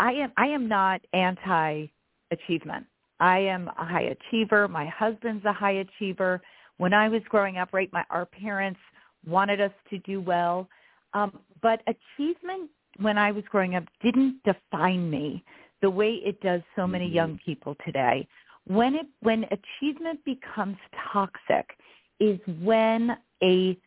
I 0.00 0.10
am 0.14 0.32
I 0.36 0.46
am 0.48 0.66
not 0.66 1.00
anti 1.12 1.86
achievement. 2.32 2.86
I 3.20 3.38
am 3.38 3.68
a 3.78 3.84
high 3.84 4.16
achiever. 4.16 4.66
My 4.66 4.86
husband's 4.86 5.44
a 5.44 5.52
high 5.52 5.84
achiever. 5.84 6.42
When 6.78 6.92
I 6.92 7.08
was 7.08 7.22
growing 7.28 7.58
up, 7.58 7.72
right, 7.72 7.88
my 7.92 8.04
our 8.10 8.26
parents 8.26 8.80
wanted 9.24 9.60
us 9.60 9.70
to 9.90 9.98
do 9.98 10.20
well. 10.20 10.68
Um, 11.14 11.38
but 11.62 11.82
achievement 11.86 12.68
when 12.98 13.16
I 13.16 13.30
was 13.30 13.44
growing 13.48 13.76
up 13.76 13.84
didn't 14.02 14.42
define 14.42 15.08
me 15.08 15.44
the 15.82 15.90
way 15.90 16.20
it 16.24 16.40
does 16.40 16.62
so 16.74 16.84
many 16.84 17.06
mm-hmm. 17.06 17.14
young 17.14 17.40
people 17.46 17.76
today. 17.84 18.26
When 18.66 18.96
it 18.96 19.06
when 19.20 19.44
achievement 19.44 20.18
becomes 20.24 20.78
toxic 21.12 21.76
is 22.18 22.40
when 22.60 23.16
a 23.40 23.78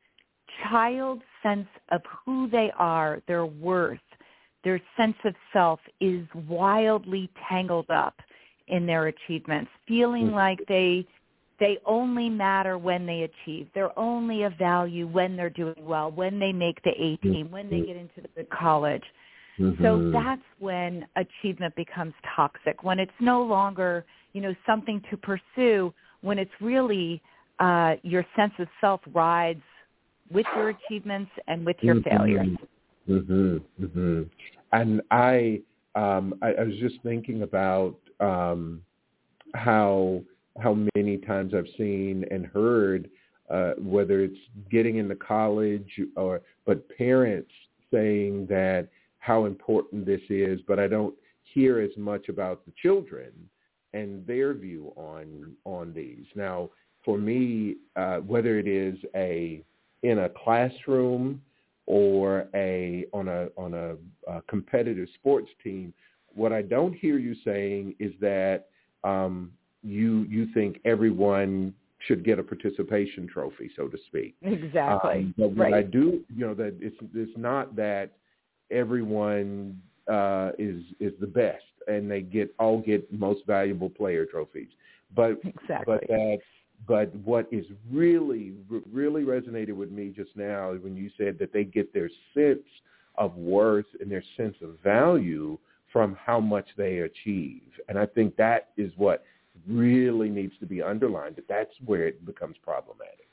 child's 0.70 1.24
sense 1.42 1.68
of 1.90 2.02
who 2.26 2.50
they 2.50 2.72
are, 2.78 3.22
their 3.28 3.46
worth, 3.46 4.00
their 4.64 4.82
sense 4.98 5.16
of 5.26 5.36
self 5.52 5.80
is 6.00 6.26
wildly 6.48 7.30
tangled 7.50 7.90
up 7.90 8.16
in 8.68 8.86
their 8.86 9.08
achievements, 9.08 9.70
feeling 9.88 10.28
mm-hmm. 10.28 10.36
like 10.36 10.60
they 10.68 11.06
they 11.60 11.78
only 11.86 12.30
matter 12.30 12.78
when 12.78 13.06
they 13.06 13.22
achieve. 13.22 13.68
They're 13.74 13.98
only 13.98 14.44
of 14.44 14.54
value 14.58 15.08
when 15.08 15.38
they're 15.38 15.52
doing 15.52 15.76
well, 15.80 16.12
when 16.12 16.40
they 16.40 16.52
make 16.52 16.82
the 16.84 16.90
A 16.92 17.16
team, 17.18 17.52
when 17.52 17.70
they 17.70 17.82
get 17.82 17.96
into 17.96 18.28
the 18.36 18.46
college. 18.46 19.04
Mm-hmm. 19.60 19.84
So 19.84 20.12
that's 20.12 20.42
when 20.60 21.06
achievement 21.16 21.76
becomes 21.76 22.14
toxic, 22.36 22.84
when 22.84 23.00
it's 23.00 23.12
no 23.20 23.44
longer, 23.44 24.04
you 24.34 24.42
know, 24.42 24.56
something 24.66 25.02
to 25.12 25.18
pursue, 25.18 25.94
when 26.22 26.40
it's 26.40 26.52
really 26.60 27.22
uh, 27.60 27.96
your 28.02 28.26
sense 28.36 28.54
of 28.58 28.68
self 28.82 29.02
rides 29.14 29.62
with 30.34 30.46
your 30.56 30.70
achievements 30.70 31.32
and 31.48 31.66
with 31.66 31.78
your 31.82 31.96
mm-hmm. 31.96 32.10
failures. 32.10 32.58
Mhm. 33.08 33.62
Mhm. 33.80 34.30
And 34.72 35.02
I, 35.12 35.62
um, 35.96 36.34
I, 36.42 36.54
I 36.54 36.64
was 36.64 36.76
just 36.78 36.96
thinking 37.04 37.44
about 37.44 37.96
um, 38.20 38.82
how 39.54 40.24
how 40.60 40.78
many 40.96 41.18
times 41.18 41.54
I've 41.54 41.68
seen 41.78 42.26
and 42.30 42.46
heard 42.46 43.10
uh, 43.50 43.74
whether 43.78 44.22
it's 44.22 44.38
getting 44.72 44.98
into 44.98 45.16
college 45.16 45.90
or 46.16 46.42
but 46.66 46.88
parents 46.98 47.52
saying 47.92 48.48
that 48.48 48.88
how 49.20 49.46
important 49.46 50.06
this 50.06 50.22
is, 50.30 50.60
but 50.68 50.80
I 50.80 50.88
don't 50.88 51.16
hear 51.44 51.80
as 51.80 51.92
much 51.98 52.30
about 52.30 52.66
the 52.66 52.72
children 52.82 53.32
and 53.94 54.26
their 54.26 54.54
view 54.54 54.94
on 54.96 55.56
on 55.66 55.94
these. 55.94 56.26
Now, 56.36 56.70
for 57.06 57.18
me, 57.18 57.76
uh, 57.96 58.18
whether 58.18 58.58
it 58.58 58.68
is 58.68 58.98
a 59.16 59.64
in 60.04 60.20
a 60.20 60.30
classroom 60.30 61.42
or 61.86 62.48
a 62.54 63.06
on 63.14 63.28
a 63.28 63.48
on 63.58 63.74
a, 63.74 63.96
a 64.32 64.42
competitive 64.44 65.08
sports 65.16 65.50
team, 65.64 65.94
what 66.34 66.54
I 66.54 66.62
don't 66.62 66.94
hear 66.94 67.18
you 67.18 67.36
saying 67.44 67.96
is 68.00 68.14
that 68.22 68.68
um, 69.04 69.52
you 69.82 70.26
you 70.30 70.48
think 70.54 70.80
everyone 70.86 71.74
should 72.08 72.24
get 72.24 72.38
a 72.38 72.44
participation 72.44 73.28
trophy, 73.28 73.72
so 73.76 73.88
to 73.88 73.98
speak. 74.08 74.36
Exactly. 74.42 75.12
Um, 75.12 75.34
but 75.38 75.50
what 75.52 75.72
right. 75.72 75.74
I 75.74 75.84
do, 75.84 76.22
you 76.36 76.46
know, 76.46 76.54
that 76.56 76.76
it's 76.80 76.96
it's 77.14 77.38
not 77.38 77.76
that 77.76 78.12
everyone 78.72 79.82
uh, 80.08 80.52
is 80.58 80.82
is 81.00 81.14
the 81.20 81.28
best 81.28 81.64
and 81.88 82.10
they 82.10 82.22
get 82.22 82.54
all 82.60 82.80
get 82.80 83.12
most 83.12 83.46
valuable 83.46 83.90
player 83.90 84.26
trophies, 84.26 84.70
but 85.16 85.40
exactly. 85.44 85.84
but 85.86 86.08
that 86.08 86.38
but 86.88 87.16
what 87.18 87.48
is 87.52 87.66
really, 87.92 88.54
really 88.92 89.24
resonated 89.24 89.74
with 89.74 89.92
me 89.92 90.14
just 90.16 90.32
now 90.36 90.74
when 90.74 90.96
you 90.96 91.10
said 91.18 91.38
that 91.40 91.54
they 91.54 91.64
get 91.64 91.94
their 91.94 92.10
sense 92.34 92.66
of 93.16 93.36
worth 93.36 93.86
and 94.02 94.12
their 94.12 94.24
sense 94.36 94.56
of 94.62 94.78
value 94.84 95.58
from 95.92 96.16
how 96.16 96.40
much 96.40 96.68
they 96.76 97.00
achieve. 97.00 97.62
And 97.88 97.98
I 97.98 98.06
think 98.06 98.36
that 98.38 98.70
is 98.76 98.92
what 98.98 99.24
really 99.68 100.30
needs 100.30 100.54
to 100.60 100.66
be 100.66 100.82
underlined, 100.82 101.36
that 101.36 101.48
that's 101.48 101.74
where 101.86 102.08
it 102.08 102.26
becomes 102.26 102.56
problematic. 102.64 103.28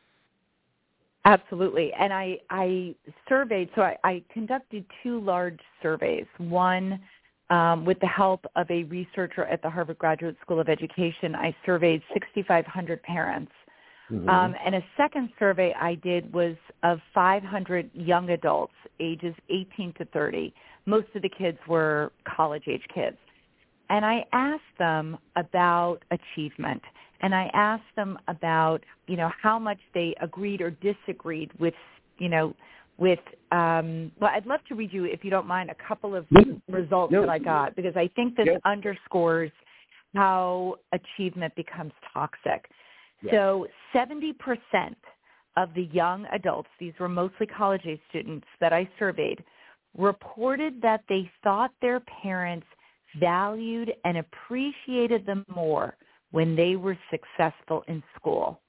Absolutely. 1.24 1.92
And 1.98 2.12
I, 2.12 2.38
I 2.50 2.94
surveyed, 3.28 3.70
so 3.74 3.82
I, 3.82 3.96
I 4.04 4.22
conducted 4.32 4.84
two 5.02 5.20
large 5.20 5.58
surveys, 5.82 6.26
one 6.38 7.00
um, 7.50 7.84
with 7.84 7.98
the 8.00 8.06
help 8.06 8.46
of 8.56 8.70
a 8.70 8.84
researcher 8.84 9.44
at 9.44 9.60
the 9.62 9.68
Harvard 9.68 9.98
Graduate 9.98 10.36
School 10.40 10.60
of 10.60 10.68
Education, 10.68 11.34
I 11.34 11.54
surveyed 11.66 12.02
6,500 12.14 13.02
parents. 13.02 13.52
Mm-hmm. 14.10 14.28
Um, 14.28 14.54
and 14.64 14.76
a 14.76 14.84
second 14.96 15.30
survey 15.38 15.74
I 15.78 15.96
did 15.96 16.32
was 16.32 16.56
of 16.82 16.98
500 17.12 17.90
young 17.92 18.30
adults, 18.30 18.74
ages 18.98 19.34
18 19.50 19.94
to 19.98 20.04
30. 20.06 20.54
Most 20.86 21.08
of 21.14 21.22
the 21.22 21.28
kids 21.28 21.58
were 21.68 22.12
college-age 22.24 22.84
kids. 22.92 23.16
And 23.88 24.04
I 24.04 24.24
asked 24.32 24.62
them 24.78 25.18
about 25.36 25.98
achievement. 26.10 26.82
And 27.22 27.34
I 27.34 27.50
asked 27.52 27.94
them 27.96 28.18
about, 28.28 28.84
you 29.06 29.16
know, 29.16 29.30
how 29.42 29.58
much 29.58 29.78
they 29.92 30.14
agreed 30.20 30.60
or 30.60 30.70
disagreed 30.70 31.50
with, 31.58 31.74
you 32.18 32.28
know, 32.28 32.54
with 33.00 33.18
um, 33.50 34.12
well 34.20 34.30
i'd 34.34 34.46
love 34.46 34.60
to 34.68 34.74
read 34.76 34.92
you 34.92 35.04
if 35.04 35.24
you 35.24 35.30
don't 35.30 35.46
mind 35.46 35.70
a 35.70 35.88
couple 35.88 36.14
of 36.14 36.26
results 36.68 37.12
No. 37.12 37.22
that 37.22 37.30
i 37.30 37.38
got 37.38 37.74
because 37.74 37.96
i 37.96 38.08
think 38.14 38.36
this 38.36 38.46
Yes. 38.46 38.60
underscores 38.64 39.50
how 40.14 40.76
achievement 40.92 41.54
becomes 41.56 41.92
toxic 42.12 42.70
Yeah. 43.22 43.32
so 43.32 43.66
70% 43.94 44.34
of 45.56 45.74
the 45.74 45.84
young 45.92 46.26
adults 46.32 46.68
these 46.78 46.92
were 47.00 47.08
mostly 47.08 47.46
college 47.46 47.82
age 47.86 48.00
students 48.10 48.46
that 48.60 48.72
i 48.72 48.88
surveyed 48.98 49.42
reported 49.96 50.80
that 50.82 51.02
they 51.08 51.30
thought 51.42 51.72
their 51.80 52.00
parents 52.22 52.66
valued 53.18 53.92
and 54.04 54.18
appreciated 54.18 55.26
them 55.26 55.44
more 55.52 55.96
when 56.30 56.54
they 56.54 56.76
were 56.76 56.96
successful 57.10 57.82
in 57.88 58.02
school. 58.16 58.60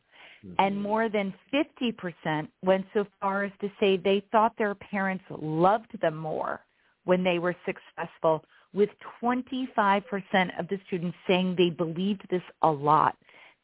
And 0.58 0.82
more 0.82 1.08
than 1.10 1.34
50% 1.54 2.48
went 2.64 2.86
so 2.94 3.06
far 3.20 3.44
as 3.44 3.52
to 3.62 3.72
say 3.80 3.98
they 3.98 4.24
thought 4.32 4.54
their 4.58 4.76
parents 4.76 5.24
loved 5.30 6.00
them 6.02 6.18
more 6.18 6.62
when 7.04 7.24
they 7.24 7.40
were 7.40 7.56
successful, 7.66 8.44
with 8.74 8.90
25% 9.22 10.60
of 10.60 10.68
the 10.68 10.80
students 10.88 11.18
saying 11.28 11.56
they 11.58 11.70
believed 11.70 12.26
this 12.30 12.44
a 12.62 12.72
lot, 12.72 13.18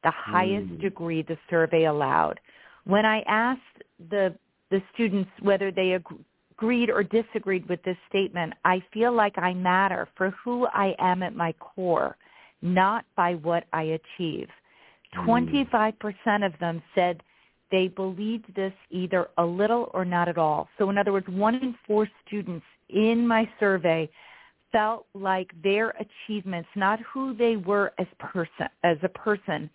the 0.03 0.11
highest 0.11 0.67
Mm. 0.67 0.81
degree 0.81 1.21
the 1.21 1.37
survey 1.49 1.85
allowed. 1.85 2.39
When 2.83 3.05
I 3.05 3.21
asked 3.21 3.83
the, 4.09 4.35
the 4.69 4.81
students 4.93 5.29
whether 5.41 5.71
they 5.71 5.93
ag- 5.93 6.25
agreed 6.51 6.89
or 6.89 7.03
disagreed 7.03 7.67
with 7.67 7.81
this 7.83 7.97
statement, 8.09 8.53
I 8.65 8.79
feel 8.91 9.11
like 9.11 9.37
I 9.37 9.53
matter 9.53 10.07
for 10.15 10.31
who 10.31 10.67
I 10.67 10.95
am 10.99 11.23
at 11.23 11.35
my 11.35 11.53
core, 11.53 12.17
not 12.61 13.05
by 13.15 13.35
what 13.35 13.65
I 13.71 13.83
achieve. 13.99 14.49
Mm. 15.15 15.65
25% 15.65 16.45
of 16.45 16.57
them 16.59 16.81
said 16.95 17.21
they 17.71 17.87
believed 17.87 18.53
this 18.55 18.73
either 18.89 19.29
a 19.37 19.45
little 19.45 19.89
or 19.93 20.05
not 20.05 20.27
at 20.29 20.37
all. 20.37 20.69
So 20.77 20.89
in 20.89 20.97
other 20.97 21.11
words, 21.11 21.27
one 21.27 21.55
in 21.55 21.75
four 21.85 22.07
students 22.25 22.65
in 22.89 23.27
my 23.27 23.49
survey 23.59 24.09
felt 24.71 25.05
like 25.13 25.51
their 25.63 25.93
achievements, 25.99 26.69
not 26.75 26.99
who 27.01 27.33
they 27.33 27.57
were 27.57 27.93
as 27.97 28.07
person 28.19 28.67
as 28.83 28.97
a 29.03 29.09
person, 29.09 29.69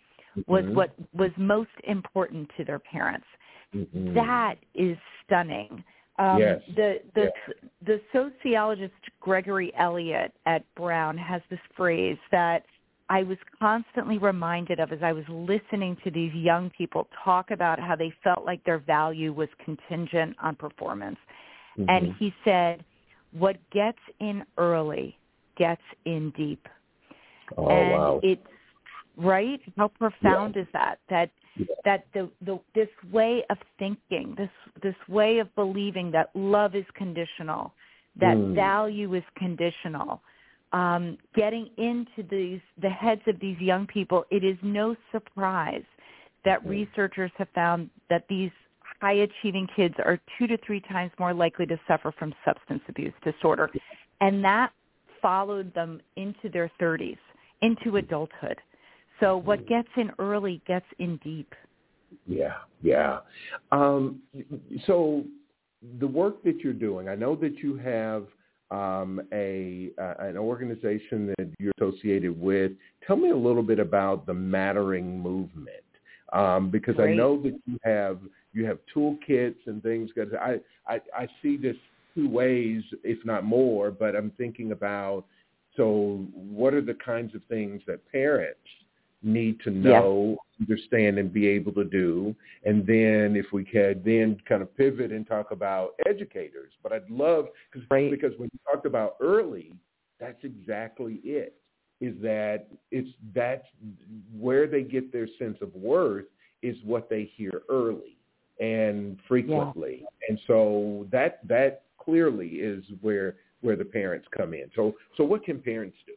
was 0.46 0.64
Mhm. 0.64 0.74
what 0.74 0.94
was 1.12 1.30
most 1.36 1.70
important 1.84 2.50
to 2.56 2.64
their 2.64 2.78
parents. 2.78 3.26
Mhm. 3.74 4.14
That 4.14 4.56
is 4.74 4.96
stunning. 5.22 5.84
Um, 6.18 6.38
Yes. 6.38 6.62
The 6.74 7.02
the 7.14 7.32
the 7.82 8.00
sociologist 8.12 8.94
Gregory 9.20 9.74
Elliott 9.74 10.32
at 10.46 10.62
Brown 10.74 11.16
has 11.18 11.42
this 11.48 11.60
phrase 11.74 12.18
that 12.30 12.64
I 13.12 13.24
was 13.24 13.36
constantly 13.58 14.16
reminded 14.16 14.80
of 14.80 14.90
as 14.90 15.00
I 15.02 15.12
was 15.12 15.24
listening 15.28 15.98
to 16.02 16.10
these 16.10 16.32
young 16.32 16.70
people 16.70 17.08
talk 17.22 17.50
about 17.50 17.78
how 17.78 17.94
they 17.94 18.10
felt 18.24 18.46
like 18.46 18.64
their 18.64 18.78
value 18.78 19.34
was 19.34 19.50
contingent 19.62 20.34
on 20.42 20.56
performance. 20.56 21.18
And 21.88 22.06
Mhm. 22.06 22.16
he 22.16 22.34
said, 22.42 22.82
"What 23.32 23.58
gets 23.68 23.98
in 24.20 24.46
early 24.56 25.18
gets 25.56 25.82
in 26.06 26.30
deep." 26.30 26.66
oh 27.58 27.68
and 27.70 27.90
wow. 27.90 28.20
it's 28.22 28.46
right 29.16 29.60
how 29.76 29.88
profound 29.88 30.56
is 30.56 30.66
that 30.72 30.98
that 31.10 31.30
Yeah. 31.56 31.66
that 31.84 32.06
the, 32.14 32.30
the 32.40 32.58
this 32.74 32.88
way 33.10 33.44
of 33.50 33.58
thinking 33.78 34.34
this 34.36 34.50
this 34.82 34.96
way 35.08 35.38
of 35.38 35.54
believing 35.54 36.10
that 36.10 36.34
love 36.34 36.74
is 36.74 36.86
conditional 36.94 37.74
that 38.16 38.36
Mm. 38.36 38.54
value 38.54 39.14
is 39.14 39.24
conditional 39.36 40.22
um, 40.72 41.18
getting 41.34 41.68
into 41.76 42.22
these 42.30 42.60
the 42.80 42.90
heads 42.90 43.22
of 43.26 43.38
these 43.40 43.58
young 43.58 43.86
people 43.86 44.24
it 44.30 44.44
is 44.44 44.56
no 44.62 44.96
surprise 45.10 45.84
that 46.44 46.64
researchers 46.66 47.30
have 47.36 47.48
found 47.54 47.88
that 48.10 48.24
these 48.28 48.50
high 49.00 49.12
achieving 49.12 49.66
kids 49.76 49.94
are 49.98 50.18
two 50.38 50.46
to 50.46 50.56
three 50.66 50.80
times 50.80 51.10
more 51.18 51.34
likely 51.34 51.66
to 51.66 51.78
suffer 51.86 52.12
from 52.18 52.34
substance 52.44 52.82
abuse 52.88 53.12
disorder 53.24 53.70
and 54.20 54.44
that 54.44 54.72
followed 55.20 55.72
them 55.74 56.00
into 56.16 56.48
their 56.52 56.70
30s 56.80 57.16
into 57.62 57.96
adulthood. 57.96 58.58
So 59.20 59.36
what 59.36 59.66
gets 59.68 59.88
in 59.96 60.10
early 60.18 60.60
gets 60.66 60.84
in 60.98 61.16
deep. 61.18 61.54
Yeah, 62.26 62.56
yeah. 62.82 63.20
Um, 63.70 64.20
so 64.86 65.24
the 66.00 66.06
work 66.06 66.42
that 66.42 66.58
you're 66.58 66.72
doing, 66.72 67.08
I 67.08 67.14
know 67.14 67.36
that 67.36 67.58
you 67.58 67.76
have 67.76 68.26
um, 68.72 69.20
a 69.32 69.90
uh, 69.98 70.14
an 70.18 70.36
organization 70.36 71.34
that 71.36 71.52
you're 71.58 71.72
associated 71.78 72.40
with. 72.40 72.72
Tell 73.06 73.16
me 73.16 73.30
a 73.30 73.36
little 73.36 73.62
bit 73.62 73.78
about 73.78 74.26
the 74.26 74.34
Mattering 74.34 75.20
movement, 75.20 75.84
um, 76.32 76.70
because 76.70 76.98
I 76.98 77.12
know 77.12 77.40
that 77.42 77.58
you 77.66 77.78
have 77.84 78.18
you 78.54 78.64
have 78.64 78.78
toolkits 78.94 79.66
and 79.66 79.82
things. 79.82 80.10
Because 80.14 80.32
I, 80.34 80.56
I 80.86 81.00
I 81.16 81.28
see 81.42 81.58
this 81.58 81.76
two 82.14 82.28
ways, 82.28 82.82
if 83.04 83.24
not 83.26 83.44
more. 83.44 83.90
But 83.90 84.16
I'm 84.16 84.32
thinking 84.38 84.72
about 84.72 85.24
so 85.76 86.26
what 86.34 86.72
are 86.72 86.82
the 86.82 86.96
kinds 87.04 87.34
of 87.34 87.42
things 87.44 87.82
that 87.86 88.00
parents 88.10 88.58
need 89.22 89.60
to 89.60 89.70
know, 89.70 90.36
understand, 90.60 91.18
and 91.18 91.32
be 91.32 91.46
able 91.46 91.72
to 91.72 91.84
do. 91.84 92.34
And 92.64 92.86
then 92.86 93.36
if 93.36 93.52
we 93.52 93.64
could 93.64 94.04
then 94.04 94.40
kind 94.48 94.62
of 94.62 94.76
pivot 94.76 95.12
and 95.12 95.26
talk 95.26 95.50
about 95.50 95.94
educators. 96.06 96.72
But 96.82 96.92
I'd 96.92 97.08
love, 97.10 97.48
cause, 97.72 97.82
Right. 97.90 98.10
because 98.10 98.36
when 98.38 98.50
you 98.52 98.58
talked 98.70 98.86
about 98.86 99.16
early, 99.20 99.72
that's 100.18 100.42
exactly 100.44 101.14
it, 101.24 101.54
is 102.00 102.14
that 102.22 102.68
it's 102.90 103.10
that's 103.34 103.66
where 104.38 104.66
they 104.66 104.82
get 104.82 105.12
their 105.12 105.28
sense 105.38 105.58
of 105.60 105.74
worth 105.74 106.26
is 106.62 106.76
what 106.84 107.08
they 107.08 107.24
hear 107.24 107.62
early 107.68 108.16
and 108.60 109.18
frequently. 109.26 110.04
And 110.28 110.38
so 110.46 111.06
that 111.10 111.46
that 111.48 111.84
clearly 111.98 112.48
is 112.48 112.84
where 113.00 113.36
where 113.60 113.76
the 113.76 113.84
parents 113.84 114.26
come 114.36 114.54
in. 114.54 114.70
So 114.74 114.94
so 115.16 115.24
what 115.24 115.44
can 115.44 115.60
parents 115.60 115.96
do? 116.06 116.14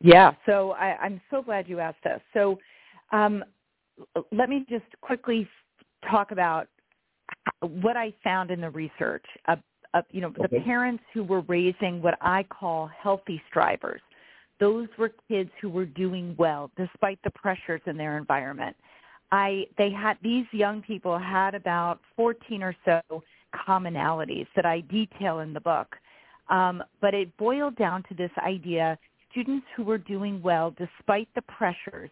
Yeah. 0.00 0.32
So 0.46 0.72
I, 0.72 0.96
I'm 1.00 1.20
so 1.30 1.42
glad 1.42 1.68
you 1.68 1.80
asked 1.80 2.06
us. 2.06 2.20
So 2.32 2.58
um, 3.12 3.44
let 4.32 4.48
me 4.48 4.64
just 4.68 4.84
quickly 5.00 5.48
talk 6.08 6.30
about 6.30 6.68
what 7.60 7.96
I 7.96 8.12
found 8.22 8.50
in 8.50 8.60
the 8.60 8.70
research. 8.70 9.24
Uh, 9.46 9.56
uh, 9.94 10.02
you 10.10 10.20
know, 10.20 10.28
Okay. 10.28 10.58
the 10.58 10.60
parents 10.64 11.02
who 11.14 11.24
were 11.24 11.40
raising 11.42 12.02
what 12.02 12.16
I 12.20 12.44
call 12.44 12.86
healthy 12.86 13.42
strivers. 13.48 14.00
Those 14.60 14.88
were 14.98 15.12
kids 15.28 15.50
who 15.60 15.70
were 15.70 15.86
doing 15.86 16.34
well 16.38 16.70
despite 16.76 17.18
the 17.22 17.30
pressures 17.30 17.80
in 17.86 17.96
their 17.96 18.18
environment. 18.18 18.76
I 19.30 19.66
they 19.76 19.90
had 19.90 20.18
these 20.22 20.46
young 20.52 20.82
people 20.82 21.18
had 21.18 21.54
about 21.54 22.00
14 22.16 22.62
or 22.62 22.74
so 22.84 23.00
commonalities 23.54 24.46
that 24.56 24.66
I 24.66 24.80
detail 24.80 25.40
in 25.40 25.52
the 25.52 25.60
book. 25.60 25.96
Um, 26.50 26.82
but 27.00 27.14
it 27.14 27.34
boiled 27.36 27.76
down 27.76 28.02
to 28.04 28.14
this 28.14 28.30
idea 28.38 28.98
students 29.30 29.66
who 29.76 29.84
were 29.84 29.98
doing 29.98 30.40
well 30.42 30.74
despite 30.78 31.28
the 31.34 31.42
pressures 31.42 32.10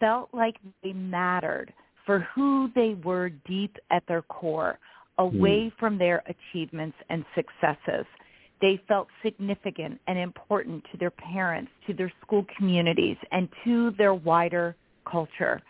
felt 0.00 0.28
like 0.32 0.56
they 0.82 0.92
mattered 0.92 1.72
for 2.04 2.26
who 2.34 2.68
they 2.74 2.96
were 3.04 3.30
deep 3.46 3.76
at 3.90 4.02
their 4.06 4.22
core, 4.22 4.78
away 5.18 5.72
from 5.78 5.96
their 5.96 6.22
achievements 6.26 6.96
and 7.08 7.24
successes. 7.34 8.04
They 8.60 8.80
felt 8.88 9.08
significant 9.22 10.00
and 10.06 10.18
important 10.18 10.84
to 10.92 10.98
their 10.98 11.10
parents, 11.10 11.70
to 11.86 11.94
their 11.94 12.12
school 12.22 12.44
communities, 12.56 13.16
and 13.30 13.48
to 13.64 13.92
their 13.92 14.14
wider 14.14 14.76
culture. 15.10 15.60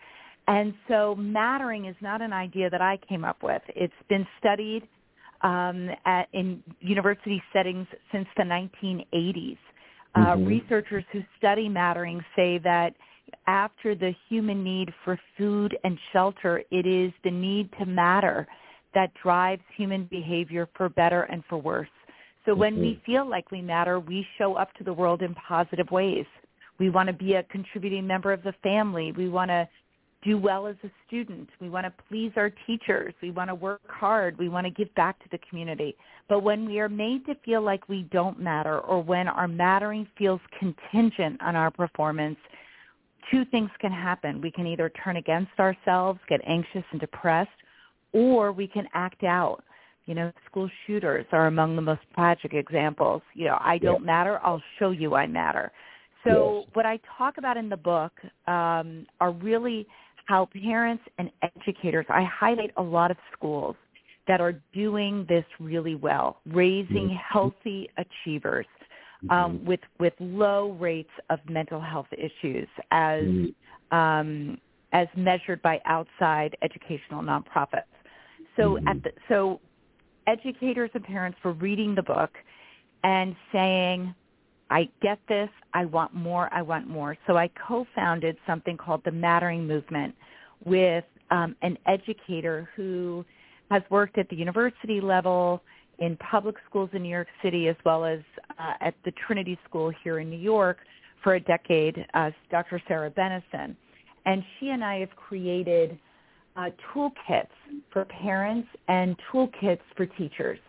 And 0.47 0.73
so 0.87 1.15
mattering 1.15 1.85
is 1.85 1.95
not 2.01 2.21
an 2.21 2.33
idea 2.33 2.69
that 2.69 2.81
I 2.81 2.99
came 3.07 3.23
up 3.23 3.41
with. 3.41 3.61
It's 3.69 3.93
been 4.09 4.27
studied 4.39 4.87
um, 5.41 5.89
at, 6.05 6.27
in 6.33 6.63
university 6.81 7.41
settings 7.51 7.87
since 8.11 8.27
the 8.37 8.43
1980s. 8.43 9.57
Uh, 10.15 10.35
Mhm. 10.35 10.47
researchers 10.47 11.03
who 11.11 11.21
study 11.37 11.67
mattering 11.67 12.23
say 12.35 12.57
that 12.59 12.95
after 13.47 13.95
the 13.95 14.11
human 14.29 14.63
need 14.63 14.93
for 15.03 15.19
food 15.37 15.77
and 15.83 15.99
shelter, 16.13 16.63
it 16.71 16.85
is 16.85 17.11
the 17.23 17.31
need 17.31 17.71
to 17.73 17.85
matter 17.85 18.47
that 18.93 19.13
drives 19.15 19.61
human 19.75 20.05
behavior 20.05 20.67
for 20.73 20.87
better 20.87 21.23
and 21.23 21.43
for 21.45 21.57
worse. 21.57 21.89
So 22.45 22.55
when 22.55 22.79
we 22.79 23.01
feel 23.05 23.25
like 23.25 23.51
we 23.51 23.61
matter, 23.61 23.99
we 23.99 24.25
show 24.37 24.53
up 24.53 24.73
to 24.75 24.83
the 24.83 24.93
world 24.93 25.21
in 25.21 25.35
positive 25.35 25.91
ways. 25.91 26.25
We 26.77 26.89
want 26.89 27.07
to 27.07 27.13
be 27.13 27.33
a 27.33 27.43
contributing 27.43 28.05
member 28.07 28.31
of 28.31 28.43
the 28.43 28.53
family. 28.63 29.11
We 29.11 29.29
want 29.29 29.49
to 29.49 29.67
do 30.25 30.37
well 30.37 30.65
as 30.67 30.75
a 30.83 30.89
student. 31.07 31.47
We 31.61 31.69
want 31.69 31.85
to 31.85 31.93
please 32.09 32.31
our 32.35 32.51
teachers. 32.65 33.13
We 33.21 33.31
want 33.31 33.49
to 33.49 33.55
work 33.55 33.81
hard. 33.87 34.37
We 34.37 34.49
want 34.49 34.65
to 34.65 34.71
give 34.71 34.93
back 34.95 35.19
to 35.19 35.29
the 35.31 35.39
community. 35.49 35.95
But 36.27 36.41
when 36.41 36.65
we 36.65 36.79
are 36.79 36.89
made 36.89 37.25
to 37.27 37.35
feel 37.45 37.61
like 37.61 37.87
we 37.87 38.03
don't 38.11 38.39
matter 38.39 38.79
or 38.79 39.01
when 39.01 39.27
our 39.27 39.47
mattering 39.47 40.07
feels 40.17 40.41
contingent 40.59 41.41
on 41.41 41.55
our 41.55 41.69
performance, 41.69 42.37
two 43.31 43.45
things 43.45 43.69
can 43.79 43.91
happen. 43.91 44.41
We 44.41 44.51
can 44.51 44.65
either 44.65 44.91
turn 45.03 45.17
against 45.17 45.51
ourselves, 45.59 46.19
get 46.27 46.41
anxious 46.47 46.83
and 46.91 46.99
depressed, 46.99 47.49
or 48.11 48.51
we 48.51 48.67
can 48.67 48.87
act 48.93 49.23
out. 49.23 49.63
You 50.07 50.15
know, 50.15 50.31
school 50.49 50.69
shooters 50.85 51.25
are 51.31 51.47
among 51.47 51.75
the 51.75 51.81
most 51.81 52.01
tragic 52.13 52.53
examples. 52.53 53.21
You 53.33 53.45
know, 53.45 53.57
I 53.59 53.77
don't 53.77 54.05
matter. 54.05 54.39
I'll 54.43 54.61
show 54.79 54.91
you 54.91 55.15
I 55.15 55.27
matter. 55.27 55.71
So 56.23 56.59
Yes. 56.59 56.69
what 56.73 56.85
I 56.85 56.99
talk 57.17 57.37
about 57.37 57.57
in 57.57 57.69
the 57.69 57.77
book 57.77 58.11
um, 58.47 59.05
are 59.19 59.31
really 59.31 59.87
how 60.25 60.49
parents 60.63 61.03
and 61.17 61.31
educators, 61.41 62.05
I 62.09 62.23
highlight 62.23 62.71
a 62.77 62.83
lot 62.83 63.11
of 63.11 63.17
schools, 63.33 63.75
that 64.27 64.41
are 64.41 64.53
doing 64.73 65.25
this 65.29 65.45
really 65.59 65.95
well, 65.95 66.37
raising 66.47 67.09
mm-hmm. 67.09 67.15
healthy 67.31 67.89
achievers 67.97 68.65
um, 69.29 69.57
mm-hmm. 69.57 69.65
with 69.65 69.79
with 69.99 70.13
low 70.19 70.71
rates 70.79 71.11
of 71.29 71.39
mental 71.49 71.79
health 71.79 72.07
issues 72.11 72.67
as 72.91 73.23
mm-hmm. 73.23 73.97
um, 73.97 74.57
as 74.93 75.07
measured 75.15 75.61
by 75.61 75.79
outside 75.85 76.55
educational 76.61 77.21
nonprofits. 77.21 77.83
So 78.55 78.77
at 78.87 79.03
the, 79.03 79.11
so 79.27 79.59
educators 80.27 80.89
and 80.93 81.03
parents 81.03 81.37
were 81.43 81.53
reading 81.53 81.93
the 81.93 82.03
book 82.03 82.31
and 83.03 83.35
saying, 83.51 84.15
I 84.69 84.89
get 85.01 85.19
this, 85.27 85.49
I 85.73 85.85
want 85.85 86.13
more, 86.13 86.51
I 86.53 86.61
want 86.61 86.87
more. 86.87 87.17
So 87.27 87.37
I 87.37 87.49
co-founded 87.67 88.37
something 88.47 88.77
called 88.77 89.01
the 89.05 89.11
Mattering 89.11 89.67
Movement 89.67 90.15
with 90.63 91.03
um, 91.29 91.55
an 91.61 91.77
educator 91.85 92.69
who 92.75 93.23
has 93.69 93.83
worked 93.89 94.17
at 94.17 94.29
the 94.29 94.35
university 94.35 95.01
level, 95.01 95.61
in 95.99 96.17
public 96.17 96.55
schools 96.69 96.89
in 96.93 97.03
New 97.03 97.09
York 97.09 97.27
City, 97.41 97.67
as 97.67 97.75
well 97.85 98.05
as 98.05 98.19
uh, 98.59 98.73
at 98.81 98.95
the 99.05 99.11
Trinity 99.11 99.57
School 99.67 99.91
here 100.03 100.19
in 100.19 100.29
New 100.29 100.39
York 100.39 100.77
for 101.23 101.35
a 101.35 101.39
decade, 101.39 102.05
uh, 102.13 102.31
Dr. 102.51 102.81
Sarah 102.87 103.09
Bennison. 103.09 103.75
And 104.25 104.43
she 104.59 104.69
and 104.69 104.83
I 104.83 104.99
have 104.99 105.15
created 105.15 105.97
uh, 106.55 106.69
toolkits 106.93 107.47
for 107.91 108.05
parents 108.05 108.67
and 108.87 109.15
toolkits 109.31 109.79
for 109.95 110.05
teachers. 110.05 110.59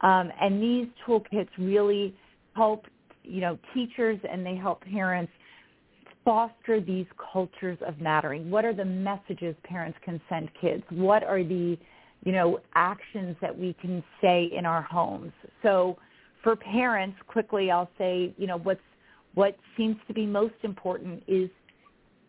Um, 0.00 0.32
and 0.40 0.62
these 0.62 0.88
toolkits 1.06 1.48
really 1.58 2.14
help, 2.54 2.86
you 3.24 3.40
know, 3.40 3.58
teachers 3.74 4.18
and 4.30 4.44
they 4.44 4.56
help 4.56 4.82
parents 4.84 5.32
foster 6.24 6.80
these 6.80 7.06
cultures 7.32 7.78
of 7.86 8.00
mattering? 8.00 8.50
What 8.50 8.64
are 8.64 8.74
the 8.74 8.84
messages 8.84 9.56
parents 9.64 9.98
can 10.04 10.20
send 10.28 10.50
kids? 10.60 10.82
What 10.90 11.24
are 11.24 11.42
the, 11.42 11.78
you 12.24 12.32
know, 12.32 12.60
actions 12.74 13.36
that 13.40 13.56
we 13.56 13.74
can 13.80 14.02
say 14.20 14.50
in 14.56 14.66
our 14.66 14.82
homes? 14.82 15.32
So 15.62 15.98
for 16.42 16.56
parents, 16.56 17.16
quickly 17.26 17.70
I'll 17.70 17.90
say, 17.98 18.34
you 18.36 18.46
know, 18.46 18.58
what's 18.58 18.80
what 19.34 19.56
seems 19.78 19.96
to 20.08 20.12
be 20.12 20.26
most 20.26 20.54
important 20.62 21.22
is 21.26 21.48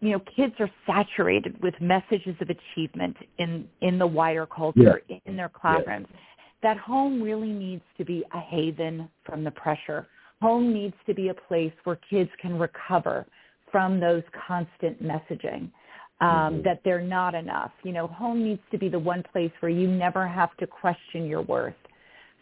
you 0.03 0.12
know, 0.12 0.21
kids 0.36 0.53
are 0.60 0.69
saturated 0.86 1.62
with 1.63 1.73
messages 1.79 2.36
of 2.41 2.49
achievement 2.49 3.15
in 3.38 3.67
in 3.82 3.97
the 3.97 4.08
wider 4.08 4.45
culture 4.45 5.01
yeah. 5.08 5.17
in 5.25 5.38
their 5.38 5.49
classrooms. 5.49 6.08
Yeah. 6.12 6.19
That 6.62 6.77
home 6.77 7.21
really 7.21 7.51
needs 7.51 7.84
to 7.97 8.03
be 8.03 8.23
a 8.34 8.39
haven 8.39 9.10
from 9.25 9.45
the 9.45 9.51
pressure. 9.51 10.08
Home 10.43 10.73
needs 10.73 10.95
to 11.08 11.13
be 11.13 11.29
a 11.29 11.34
place 11.34 11.71
where 11.86 11.97
kids 12.10 12.29
can 12.41 12.60
recover 12.60 13.25
from 13.71 14.01
those 14.01 14.23
constant 14.45 15.01
messaging 15.01 15.71
um, 16.19 16.29
mm-hmm. 16.29 16.62
that 16.63 16.82
they're 16.84 17.01
not 17.01 17.34
enough. 17.34 17.71
You 17.84 17.93
know, 17.93 18.08
home 18.08 18.43
needs 18.43 18.62
to 18.71 18.77
be 18.77 18.89
the 18.89 18.99
one 18.99 19.23
place 19.32 19.51
where 19.62 19.71
you 19.71 19.88
never 19.88 20.27
have 20.27 20.56
to 20.58 20.67
question 20.67 21.27
your 21.27 21.43
worth. 21.43 21.73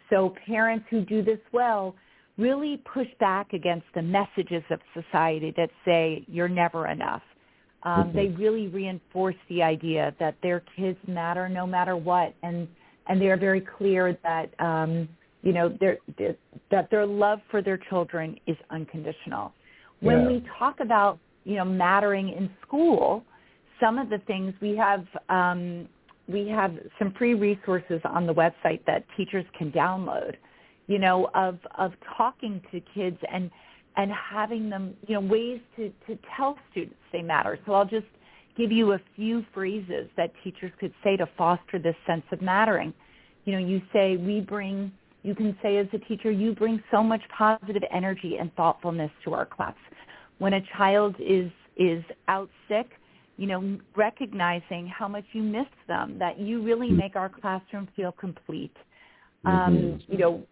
So 0.09 0.33
parents 0.47 0.85
who 0.89 1.05
do 1.05 1.21
this 1.21 1.37
well 1.53 1.93
really 2.39 2.81
push 2.91 3.07
back 3.19 3.53
against 3.53 3.85
the 3.93 4.01
messages 4.01 4.63
of 4.71 4.79
society 4.95 5.53
that 5.57 5.69
say 5.85 6.25
you're 6.27 6.49
never 6.49 6.87
enough. 6.87 7.21
Um, 7.83 8.05
mm-hmm. 8.05 8.17
They 8.17 8.27
really 8.29 8.67
reinforce 8.67 9.35
the 9.47 9.61
idea 9.61 10.15
that 10.19 10.37
their 10.41 10.63
kids 10.75 10.97
matter 11.07 11.47
no 11.47 11.67
matter 11.67 11.95
what, 11.95 12.33
and 12.41 12.67
and 13.07 13.21
they 13.21 13.27
are 13.27 13.37
very 13.37 13.61
clear 13.61 14.17
that 14.23 14.47
um, 14.59 15.07
you 15.41 15.53
know 15.53 15.75
their, 15.79 15.97
that 16.69 16.89
their 16.91 17.05
love 17.05 17.39
for 17.49 17.61
their 17.61 17.77
children 17.89 18.37
is 18.47 18.57
unconditional. 18.69 19.53
When 20.01 20.21
yeah. 20.21 20.27
we 20.27 20.45
talk 20.57 20.79
about, 20.79 21.19
you 21.43 21.55
know, 21.55 21.65
mattering 21.65 22.29
in 22.29 22.49
school, 22.65 23.23
some 23.79 23.97
of 23.97 24.09
the 24.09 24.17
things 24.19 24.53
we 24.61 24.75
have, 24.75 25.05
um, 25.29 25.87
we 26.27 26.47
have 26.47 26.75
some 26.97 27.13
free 27.17 27.33
resources 27.33 28.01
on 28.05 28.25
the 28.25 28.33
website 28.33 28.83
that 28.85 29.05
teachers 29.15 29.45
can 29.57 29.71
download, 29.71 30.35
you 30.87 30.99
know, 30.99 31.29
of, 31.35 31.59
of 31.77 31.93
talking 32.17 32.61
to 32.71 32.81
kids 32.93 33.17
and, 33.31 33.51
and 33.97 34.11
having 34.11 34.69
them, 34.69 34.95
you 35.07 35.15
know, 35.15 35.21
ways 35.21 35.59
to, 35.75 35.91
to 36.07 36.17
tell 36.35 36.57
students 36.71 36.95
they 37.11 37.21
matter. 37.21 37.59
So 37.65 37.73
I'll 37.73 37.85
just 37.85 38.07
give 38.57 38.71
you 38.71 38.93
a 38.93 38.99
few 39.15 39.45
phrases 39.53 40.09
that 40.17 40.31
teachers 40.43 40.71
could 40.79 40.93
say 41.03 41.15
to 41.17 41.27
foster 41.37 41.79
this 41.79 41.95
sense 42.07 42.23
of 42.31 42.41
mattering. 42.41 42.93
You 43.45 43.53
know, 43.53 43.59
you 43.59 43.81
say, 43.91 44.17
we 44.17 44.41
bring 44.41 44.91
you 45.23 45.35
can 45.35 45.55
say 45.61 45.77
as 45.77 45.87
a 45.93 45.99
teacher, 45.99 46.31
you 46.31 46.53
bring 46.53 46.81
so 46.91 47.03
much 47.03 47.21
positive 47.37 47.83
energy 47.93 48.37
and 48.39 48.53
thoughtfulness 48.55 49.11
to 49.23 49.33
our 49.33 49.45
class. 49.45 49.75
When 50.39 50.53
a 50.53 50.61
child 50.77 51.15
is 51.19 51.51
is 51.77 52.03
out 52.27 52.49
sick, 52.67 52.87
you 53.37 53.47
know, 53.47 53.79
recognizing 53.95 54.87
how 54.87 55.07
much 55.07 55.23
you 55.33 55.41
miss 55.41 55.67
them, 55.87 56.17
that 56.19 56.39
you 56.39 56.61
really 56.61 56.87
mm-hmm. 56.87 56.97
make 56.97 57.15
our 57.15 57.29
classroom 57.29 57.87
feel 57.95 58.11
complete. 58.11 58.75
Um, 59.45 59.53
mm-hmm. 59.53 60.11
you 60.11 60.17
know, 60.17 60.43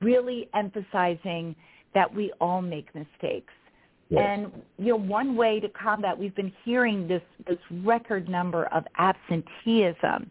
really 0.00 0.48
emphasizing 0.54 1.54
that 1.94 2.12
we 2.12 2.32
all 2.40 2.62
make 2.62 2.86
mistakes. 2.94 3.52
Yes. 4.08 4.22
And 4.26 4.52
you 4.78 4.90
know, 4.90 4.96
one 4.96 5.36
way 5.36 5.60
to 5.60 5.68
combat, 5.68 6.18
we've 6.18 6.34
been 6.34 6.52
hearing 6.64 7.08
this 7.08 7.22
this 7.46 7.58
record 7.84 8.28
number 8.28 8.66
of 8.66 8.84
absenteeism 8.98 10.30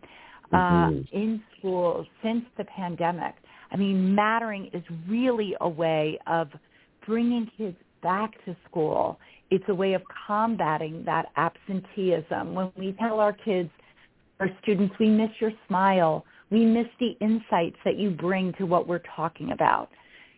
uh, 0.51 0.55
mm-hmm. 0.55 1.17
in 1.17 1.41
schools 1.57 2.07
since 2.23 2.43
the 2.57 2.63
pandemic. 2.65 3.35
I 3.71 3.77
mean, 3.77 4.13
mattering 4.13 4.69
is 4.73 4.83
really 5.07 5.55
a 5.61 5.69
way 5.69 6.19
of 6.27 6.49
bringing 7.05 7.49
kids 7.57 7.77
back 8.03 8.33
to 8.45 8.55
school. 8.69 9.19
It's 9.49 9.63
a 9.67 9.75
way 9.75 9.93
of 9.93 10.01
combating 10.27 11.03
that 11.05 11.27
absenteeism. 11.37 12.53
When 12.53 12.71
we 12.77 12.95
tell 12.99 13.19
our 13.19 13.33
kids, 13.33 13.69
our 14.39 14.49
students, 14.61 14.95
we 14.99 15.07
miss 15.09 15.29
your 15.39 15.51
smile. 15.67 16.25
We 16.49 16.65
miss 16.65 16.87
the 16.99 17.15
insights 17.21 17.77
that 17.85 17.97
you 17.97 18.09
bring 18.09 18.53
to 18.53 18.65
what 18.65 18.87
we're 18.87 19.03
talking 19.15 19.51
about. 19.51 19.89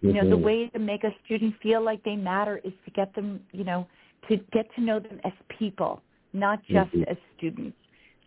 Mm-hmm. 0.04 0.08
You 0.08 0.14
know, 0.14 0.30
the 0.30 0.36
mm-hmm. 0.36 0.46
way 0.46 0.70
to 0.70 0.80
make 0.80 1.04
a 1.04 1.12
student 1.26 1.56
feel 1.62 1.84
like 1.84 2.04
they 2.04 2.16
matter 2.16 2.60
is 2.64 2.74
to 2.86 2.92
get 2.92 3.14
them, 3.16 3.40
you 3.52 3.64
know, 3.64 3.88
to 4.30 4.38
get 4.52 4.68
to 4.76 4.82
know 4.82 5.00
them 5.00 5.20
as 5.24 5.34
people, 5.58 6.02
not 6.34 6.60
just 6.68 6.92
mm-hmm. 6.92 7.10
as 7.10 7.18
students. 7.38 7.78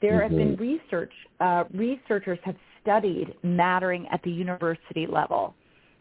There 0.03 0.12
mm-hmm. 0.12 0.23
have 0.23 0.31
been 0.31 0.57
mm-hmm. 0.57 0.62
research, 0.62 1.12
uh, 1.40 1.64
researchers 1.73 2.38
have 2.45 2.57
studied 2.87 3.35
mattering 3.42 4.07
at 4.12 4.22
the 4.22 4.31
university 4.31 5.07
level. 5.07 5.55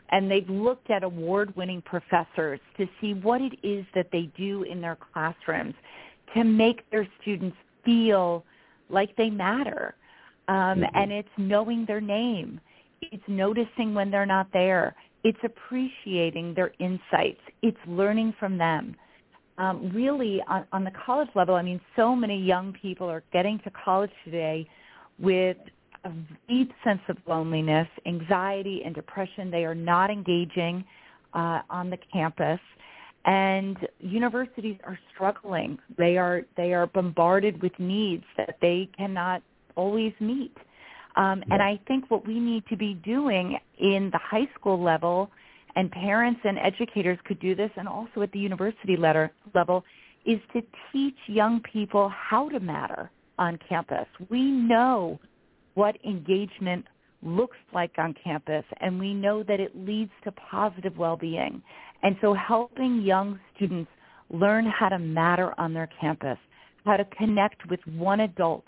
And 0.09 0.29
they've 0.29 0.49
looked 0.49 0.91
at 0.91 1.03
award-winning 1.03 1.81
professors 1.81 2.59
to 2.77 2.87
see 3.01 3.15
what 3.15 3.41
it 3.41 3.53
is 3.63 3.85
that 3.95 4.09
they 4.11 4.29
do 4.37 4.63
in 4.63 4.79
their 4.79 4.97
classrooms 5.13 5.73
to 6.35 6.43
make 6.43 6.89
their 6.91 7.07
students 7.21 7.57
feel 7.83 8.45
like 8.89 9.15
they 9.15 9.31
matter. 9.31 9.95
Um, 10.47 10.55
mm-hmm. 10.55 10.83
And 10.93 11.11
it's 11.11 11.27
knowing 11.37 11.85
their 11.87 12.01
name. 12.01 12.61
It's 13.01 13.23
noticing 13.27 13.95
when 13.95 14.11
they're 14.11 14.27
not 14.27 14.47
there. 14.53 14.95
It's 15.23 15.39
appreciating 15.43 16.53
their 16.53 16.71
insights. 16.79 17.41
It's 17.63 17.77
learning 17.87 18.35
from 18.39 18.59
them. 18.59 18.95
Um, 19.57 19.89
really, 19.91 20.39
on, 20.47 20.65
on 20.71 20.83
the 20.83 20.91
college 21.03 21.29
level, 21.33 21.55
I 21.55 21.63
mean, 21.63 21.81
so 21.95 22.15
many 22.15 22.39
young 22.39 22.73
people 22.79 23.09
are 23.09 23.23
getting 23.33 23.57
to 23.63 23.71
college 23.71 24.11
today 24.23 24.67
with 25.17 25.57
a 26.05 26.11
deep 26.47 26.71
sense 26.83 27.01
of 27.09 27.17
loneliness, 27.27 27.87
anxiety, 28.05 28.81
and 28.85 28.93
depression. 28.93 29.51
They 29.51 29.65
are 29.65 29.75
not 29.75 30.09
engaging 30.09 30.85
uh, 31.33 31.61
on 31.69 31.89
the 31.89 31.97
campus, 32.13 32.59
and 33.25 33.75
universities 33.99 34.77
are 34.83 34.97
struggling. 35.13 35.77
They 35.97 36.17
are 36.17 36.43
they 36.55 36.73
are 36.73 36.87
bombarded 36.87 37.61
with 37.61 37.73
needs 37.79 38.23
that 38.37 38.57
they 38.61 38.89
cannot 38.97 39.41
always 39.75 40.13
meet. 40.19 40.55
Um, 41.17 41.43
and 41.49 41.61
I 41.61 41.79
think 41.87 42.11
what 42.11 42.27
we 42.27 42.39
need 42.39 42.63
to 42.69 42.77
be 42.77 42.93
doing 43.05 43.57
in 43.79 44.09
the 44.11 44.19
high 44.21 44.47
school 44.59 44.81
level, 44.81 45.31
and 45.75 45.89
parents 45.91 46.41
and 46.43 46.57
educators 46.59 47.17
could 47.25 47.39
do 47.39 47.55
this, 47.55 47.71
and 47.77 47.87
also 47.87 48.21
at 48.21 48.31
the 48.31 48.39
university 48.39 48.97
letter, 48.97 49.31
level, 49.53 49.83
is 50.25 50.39
to 50.53 50.61
teach 50.91 51.15
young 51.27 51.61
people 51.61 52.09
how 52.09 52.49
to 52.49 52.59
matter 52.59 53.09
on 53.37 53.57
campus. 53.67 54.07
We 54.29 54.41
know 54.41 55.19
what 55.75 55.95
engagement 56.03 56.85
looks 57.21 57.57
like 57.73 57.91
on 57.97 58.13
campus, 58.23 58.63
and 58.81 58.99
we 58.99 59.13
know 59.13 59.43
that 59.43 59.59
it 59.59 59.75
leads 59.75 60.11
to 60.23 60.31
positive 60.31 60.97
well-being. 60.97 61.61
And 62.03 62.15
so 62.21 62.33
helping 62.33 63.01
young 63.01 63.39
students 63.55 63.89
learn 64.29 64.65
how 64.65 64.89
to 64.89 64.99
matter 64.99 65.53
on 65.59 65.73
their 65.73 65.89
campus, 65.99 66.37
how 66.85 66.97
to 66.97 67.05
connect 67.17 67.69
with 67.69 67.79
one 67.87 68.21
adult 68.21 68.65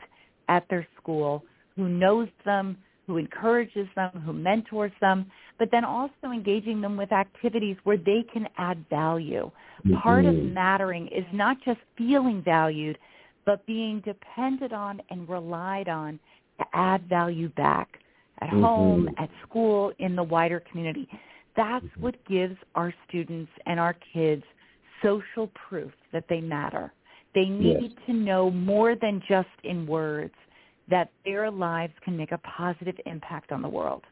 at 0.50 0.66
their 0.70 0.88
school 1.00 1.44
who 1.76 1.88
knows 1.88 2.28
them, 2.46 2.78
who 3.06 3.18
encourages 3.18 3.88
them, 3.96 4.10
who 4.26 4.34
mentors 4.34 4.92
them, 5.00 5.32
but 5.60 5.70
then 5.72 5.86
also 5.86 6.32
engaging 6.34 6.82
them 6.82 6.98
with 6.98 7.12
activities 7.12 7.78
where 7.84 7.98
they 7.98 8.26
can 8.34 8.48
add 8.58 8.84
value. 8.90 9.50
Mm-hmm. 9.86 9.98
Part 9.98 10.26
of 10.26 10.34
mm-hmm. 10.34 10.54
mattering 10.54 11.08
is 11.08 11.26
not 11.32 11.58
just 11.64 11.80
feeling 11.98 12.42
valued, 12.44 12.98
but 13.46 13.66
being 13.66 14.02
depended 14.02 14.74
on 14.74 15.02
and 15.10 15.30
relied 15.30 15.88
on 15.88 16.20
to 16.60 16.66
add 16.74 17.08
value 17.08 17.50
back 17.50 18.00
at 18.42 18.50
mm-hmm. 18.50 18.64
home, 18.64 19.10
at 19.18 19.30
school, 19.48 19.92
in 20.00 20.16
the 20.16 20.24
wider 20.24 20.62
community. 20.72 21.08
That's 21.56 21.86
mm-hmm. 21.86 22.02
what 22.02 22.16
gives 22.26 22.56
our 22.76 22.94
students 23.08 23.52
and 23.66 23.80
our 23.80 23.96
kids 24.14 24.44
social 25.04 25.48
proof 25.68 25.92
that 26.14 26.26
they 26.30 26.42
matter. 26.42 26.94
They 27.36 27.46
need 27.46 27.78
yes. 27.82 27.92
to 28.08 28.14
know 28.14 28.50
more 28.52 28.96
than 28.96 29.22
just 29.28 29.50
in 29.64 29.86
words. 29.86 30.34
that 30.90 31.12
their 31.26 31.52
lives 31.52 31.94
can 32.04 32.16
make 32.16 32.32
a 32.32 32.38
positive 32.40 32.96
impact 33.06 33.52
on 33.52 33.62
the 33.62 33.68
world. 33.68 34.04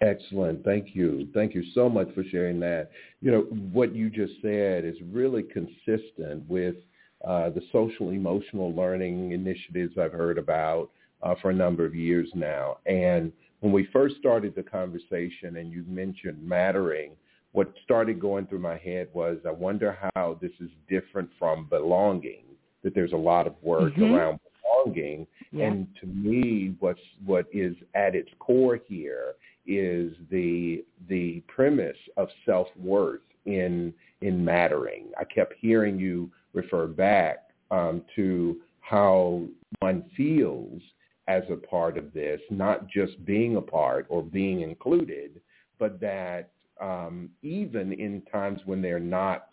Excellent. 0.00 0.64
Thank 0.64 0.96
you. 0.96 1.28
Thank 1.32 1.54
you 1.54 1.62
so 1.74 1.88
much 1.88 2.08
for 2.14 2.24
sharing 2.24 2.58
that. 2.60 2.90
You 3.20 3.30
know, 3.30 3.40
what 3.72 3.94
you 3.94 4.10
just 4.10 4.32
said 4.42 4.84
is 4.84 4.96
really 5.12 5.44
consistent 5.44 6.48
with 6.48 6.76
uh, 7.24 7.50
the 7.50 7.62
social 7.70 8.10
emotional 8.10 8.74
learning 8.74 9.30
initiatives 9.30 9.96
I've 9.96 10.12
heard 10.12 10.38
about 10.38 10.90
uh, 11.22 11.34
for 11.40 11.50
a 11.50 11.54
number 11.54 11.84
of 11.84 11.94
years 11.94 12.28
now. 12.34 12.78
And 12.86 13.32
when 13.60 13.72
we 13.72 13.88
first 13.92 14.16
started 14.16 14.54
the 14.54 14.62
conversation 14.62 15.56
and 15.56 15.72
you 15.72 15.84
mentioned 15.86 16.42
mattering, 16.42 17.12
what 17.52 17.72
started 17.84 18.18
going 18.18 18.46
through 18.46 18.58
my 18.60 18.78
head 18.78 19.08
was 19.12 19.38
I 19.46 19.50
wonder 19.50 19.98
how 20.14 20.38
this 20.40 20.52
is 20.60 20.70
different 20.88 21.28
from 21.38 21.66
belonging, 21.68 22.44
that 22.82 22.94
there's 22.94 23.12
a 23.12 23.16
lot 23.16 23.46
of 23.46 23.54
work 23.62 23.92
mm-hmm. 23.92 24.14
around 24.14 24.40
belonging. 24.84 25.26
Yeah. 25.52 25.66
And 25.66 25.86
to 26.00 26.06
me, 26.06 26.74
what's, 26.80 27.00
what 27.24 27.46
is 27.52 27.76
at 27.94 28.14
its 28.14 28.30
core 28.38 28.80
here 28.88 29.34
is 29.66 30.12
the, 30.30 30.84
the 31.08 31.42
premise 31.46 31.96
of 32.16 32.28
self-worth 32.46 33.20
in, 33.44 33.92
in 34.22 34.44
mattering. 34.44 35.06
I 35.20 35.24
kept 35.24 35.54
hearing 35.60 35.98
you 35.98 36.30
refer 36.54 36.86
back 36.86 37.50
um, 37.70 38.02
to 38.16 38.56
how 38.80 39.44
one 39.80 40.04
feels 40.16 40.80
as 41.28 41.42
a 41.50 41.56
part 41.56 41.96
of 41.96 42.12
this, 42.12 42.40
not 42.50 42.88
just 42.88 43.24
being 43.24 43.56
a 43.56 43.60
part 43.60 44.06
or 44.08 44.22
being 44.22 44.62
included, 44.62 45.40
but 45.78 46.00
that 46.00 46.50
um, 46.80 47.30
even 47.42 47.92
in 47.92 48.22
times 48.32 48.60
when 48.64 48.82
they're 48.82 48.98
not 48.98 49.46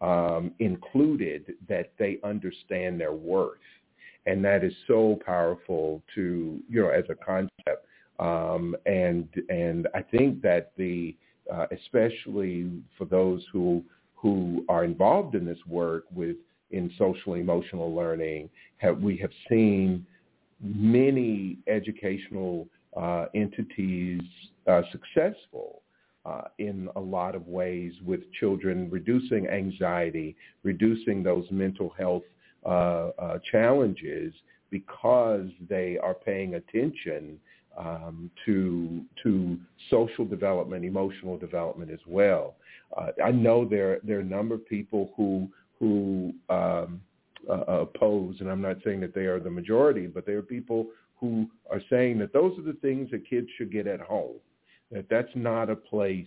um, 0.00 0.52
included, 0.58 1.54
that 1.68 1.92
they 1.98 2.18
understand 2.22 3.00
their 3.00 3.12
worth. 3.12 3.58
And 4.26 4.44
that 4.44 4.64
is 4.64 4.72
so 4.86 5.18
powerful 5.24 6.02
to, 6.14 6.60
you 6.68 6.82
know, 6.82 6.88
as 6.90 7.04
a 7.08 7.14
concept. 7.14 7.86
Um, 8.18 8.76
and, 8.86 9.28
and 9.48 9.88
I 9.94 10.02
think 10.02 10.42
that 10.42 10.72
the, 10.76 11.16
uh, 11.52 11.66
especially 11.70 12.82
for 12.98 13.04
those 13.04 13.44
who, 13.52 13.84
who 14.14 14.64
are 14.68 14.84
involved 14.84 15.34
in 15.34 15.44
this 15.44 15.58
work 15.66 16.04
with 16.14 16.36
in 16.70 16.90
social 16.98 17.34
emotional 17.34 17.94
learning, 17.94 18.50
have, 18.78 18.98
we 18.98 19.16
have 19.18 19.30
seen 19.48 20.04
many 20.60 21.58
educational 21.66 22.66
uh, 22.96 23.26
entities 23.34 24.22
uh, 24.66 24.82
successful 24.90 25.82
uh, 26.24 26.42
in 26.58 26.88
a 26.96 27.00
lot 27.00 27.34
of 27.34 27.46
ways 27.46 27.92
with 28.04 28.20
children 28.32 28.88
reducing 28.90 29.46
anxiety, 29.48 30.34
reducing 30.64 31.22
those 31.22 31.44
mental 31.50 31.92
health 31.96 32.24
uh, 32.64 33.10
uh, 33.18 33.38
challenges 33.50 34.32
because 34.70 35.48
they 35.68 35.98
are 36.02 36.14
paying 36.14 36.54
attention 36.54 37.38
um, 37.78 38.30
to 38.44 39.02
to 39.22 39.58
social 39.90 40.24
development, 40.24 40.84
emotional 40.84 41.36
development 41.36 41.90
as 41.90 42.00
well. 42.06 42.56
Uh, 42.96 43.08
I 43.24 43.30
know 43.30 43.64
there 43.64 44.00
there 44.02 44.16
are 44.16 44.22
a 44.22 44.24
number 44.24 44.54
of 44.54 44.66
people 44.66 45.12
who 45.16 45.48
who 45.78 46.32
um, 46.48 47.00
uh, 47.48 47.64
oppose, 47.66 48.36
and 48.40 48.50
I'm 48.50 48.62
not 48.62 48.76
saying 48.84 49.00
that 49.00 49.14
they 49.14 49.26
are 49.26 49.40
the 49.40 49.50
majority, 49.50 50.06
but 50.06 50.26
there 50.26 50.38
are 50.38 50.42
people 50.42 50.86
who 51.18 51.46
are 51.70 51.80
saying 51.88 52.18
that 52.18 52.32
those 52.32 52.58
are 52.58 52.62
the 52.62 52.78
things 52.82 53.10
that 53.10 53.28
kids 53.28 53.48
should 53.56 53.72
get 53.72 53.86
at 53.86 54.00
home, 54.00 54.36
that 54.90 55.06
that's 55.08 55.30
not 55.34 55.70
a 55.70 55.76
place 55.76 56.26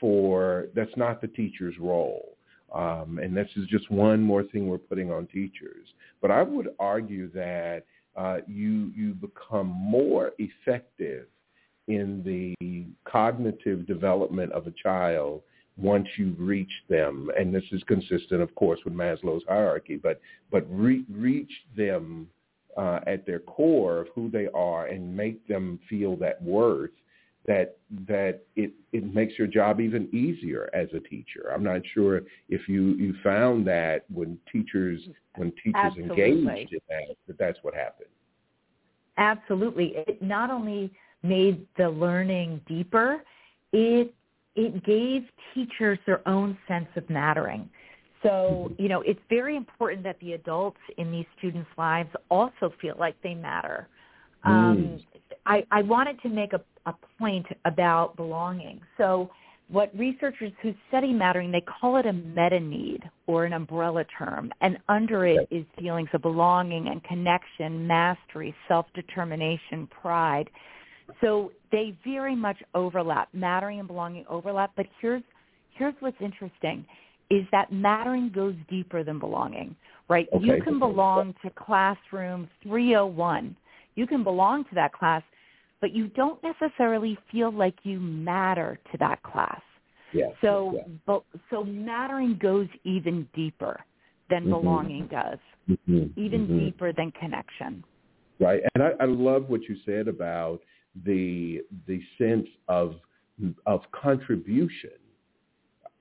for, 0.00 0.66
that's 0.74 0.96
not 0.96 1.20
the 1.20 1.28
teacher's 1.28 1.74
role. 1.80 2.36
Um, 2.74 3.20
and 3.22 3.36
this 3.36 3.48
is 3.56 3.66
just 3.68 3.90
one 3.90 4.20
more 4.20 4.42
thing 4.42 4.66
we're 4.66 4.78
putting 4.78 5.12
on 5.12 5.26
teachers. 5.28 5.86
But 6.20 6.30
I 6.30 6.42
would 6.42 6.70
argue 6.80 7.30
that 7.32 7.84
uh, 8.16 8.38
you, 8.46 8.90
you 8.96 9.14
become 9.14 9.68
more 9.68 10.32
effective 10.38 11.26
in 11.88 12.22
the 12.24 12.86
cognitive 13.10 13.86
development 13.86 14.52
of 14.52 14.66
a 14.66 14.72
child 14.82 15.42
once 15.76 16.08
you've 16.16 16.40
reached 16.40 16.88
them, 16.88 17.30
and 17.38 17.54
this 17.54 17.64
is 17.70 17.82
consistent, 17.84 18.40
of 18.40 18.54
course, 18.54 18.80
with 18.84 18.94
Maslow's 18.94 19.44
hierarchy, 19.48 19.96
but 19.96 20.20
but 20.50 20.64
re- 20.70 21.04
reach 21.10 21.52
them 21.76 22.28
uh, 22.76 23.00
at 23.06 23.26
their 23.26 23.40
core 23.40 24.00
of 24.00 24.08
who 24.14 24.30
they 24.30 24.48
are 24.54 24.86
and 24.86 25.16
make 25.16 25.46
them 25.48 25.78
feel 25.88 26.16
that 26.16 26.40
worth. 26.42 26.90
That 27.46 27.76
that 28.08 28.42
it 28.56 28.72
it 28.92 29.14
makes 29.14 29.38
your 29.38 29.46
job 29.46 29.80
even 29.80 30.08
easier 30.12 30.68
as 30.74 30.88
a 30.94 31.00
teacher. 31.00 31.52
I'm 31.54 31.62
not 31.62 31.82
sure 31.94 32.22
if 32.48 32.68
you 32.68 32.94
you 32.94 33.14
found 33.22 33.66
that 33.68 34.04
when 34.12 34.38
teachers 34.50 35.00
when 35.36 35.52
teachers 35.52 35.74
Absolutely. 35.76 36.24
engaged 36.24 36.72
in 36.72 36.80
that 36.88 37.16
that 37.28 37.38
that's 37.38 37.58
what 37.62 37.74
happened. 37.74 38.08
Absolutely, 39.18 39.94
it 40.08 40.20
not 40.20 40.50
only 40.50 40.90
made 41.22 41.66
the 41.76 41.88
learning 41.88 42.60
deeper, 42.66 43.22
it 43.72 44.12
it 44.56 44.84
gave 44.84 45.22
teachers 45.54 45.98
their 46.06 46.26
own 46.28 46.58
sense 46.66 46.88
of 46.96 47.08
mattering. 47.08 47.68
So, 48.22 48.72
you 48.78 48.88
know, 48.88 49.02
it's 49.02 49.20
very 49.28 49.56
important 49.56 50.02
that 50.04 50.18
the 50.20 50.32
adults 50.32 50.80
in 50.96 51.12
these 51.12 51.26
students' 51.38 51.70
lives 51.78 52.10
also 52.30 52.72
feel 52.80 52.96
like 52.98 53.14
they 53.22 53.34
matter. 53.34 53.86
Mm. 54.44 54.50
Um, 54.50 55.00
I, 55.44 55.64
I 55.70 55.82
wanted 55.82 56.20
to 56.22 56.28
make 56.28 56.52
a, 56.52 56.60
a 56.86 56.94
point 57.18 57.46
about 57.64 58.16
belonging. 58.16 58.80
So 58.98 59.30
what 59.68 59.96
researchers 59.96 60.52
who 60.62 60.74
study 60.88 61.12
mattering, 61.12 61.50
they 61.52 61.60
call 61.60 61.96
it 61.96 62.06
a 62.06 62.12
meta-need 62.12 63.02
or 63.26 63.44
an 63.44 63.52
umbrella 63.52 64.04
term. 64.18 64.52
And 64.60 64.78
under 64.88 65.26
it 65.26 65.46
is 65.50 65.64
feelings 65.78 66.08
of 66.12 66.22
belonging 66.22 66.88
and 66.88 67.02
connection, 67.04 67.86
mastery, 67.86 68.54
self-determination, 68.68 69.88
pride. 69.88 70.48
So 71.20 71.52
they 71.72 71.96
very 72.04 72.36
much 72.36 72.56
overlap. 72.74 73.28
Mattering 73.32 73.78
and 73.78 73.88
belonging 73.88 74.24
overlap. 74.28 74.72
But 74.76 74.86
here's 75.00 75.22
here's 75.76 75.94
what's 76.00 76.16
interesting 76.20 76.84
is 77.30 77.44
that 77.50 77.72
mattering 77.72 78.30
goes 78.32 78.54
deeper 78.70 79.02
than 79.02 79.18
belonging, 79.18 79.74
right? 80.08 80.28
Okay. 80.32 80.44
You 80.44 80.62
can 80.62 80.78
belong 80.78 81.34
to 81.42 81.50
classroom 81.50 82.48
301. 82.62 83.56
You 83.96 84.06
can 84.06 84.22
belong 84.22 84.64
to 84.64 84.74
that 84.74 84.92
class, 84.92 85.22
but 85.80 85.92
you 85.92 86.08
don't 86.08 86.40
necessarily 86.42 87.18
feel 87.32 87.52
like 87.52 87.74
you 87.82 87.98
matter 87.98 88.78
to 88.92 88.98
that 88.98 89.22
class. 89.22 89.60
Yeah. 90.12 90.26
So, 90.40 90.80
yeah. 91.08 91.18
So 91.50 91.64
mattering 91.64 92.38
goes 92.40 92.68
even 92.84 93.28
deeper 93.34 93.80
than 94.30 94.42
mm-hmm. 94.42 94.50
belonging 94.50 95.08
does, 95.08 95.38
mm-hmm. 95.68 96.18
even 96.18 96.46
mm-hmm. 96.46 96.58
deeper 96.58 96.92
than 96.92 97.10
connection. 97.12 97.82
Right, 98.38 98.60
and 98.74 98.84
I, 98.84 98.90
I 99.00 99.06
love 99.06 99.48
what 99.48 99.62
you 99.62 99.76
said 99.86 100.08
about 100.08 100.60
the 101.04 101.62
the 101.86 102.00
sense 102.18 102.48
of 102.68 102.96
of 103.66 103.82
contribution. 103.92 104.90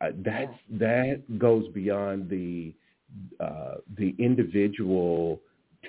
Uh, 0.02 0.10
that's 0.24 0.58
that 0.70 1.22
goes 1.40 1.68
beyond 1.74 2.30
the 2.30 2.74
uh, 3.40 3.76
the 3.98 4.16
individual 4.20 5.40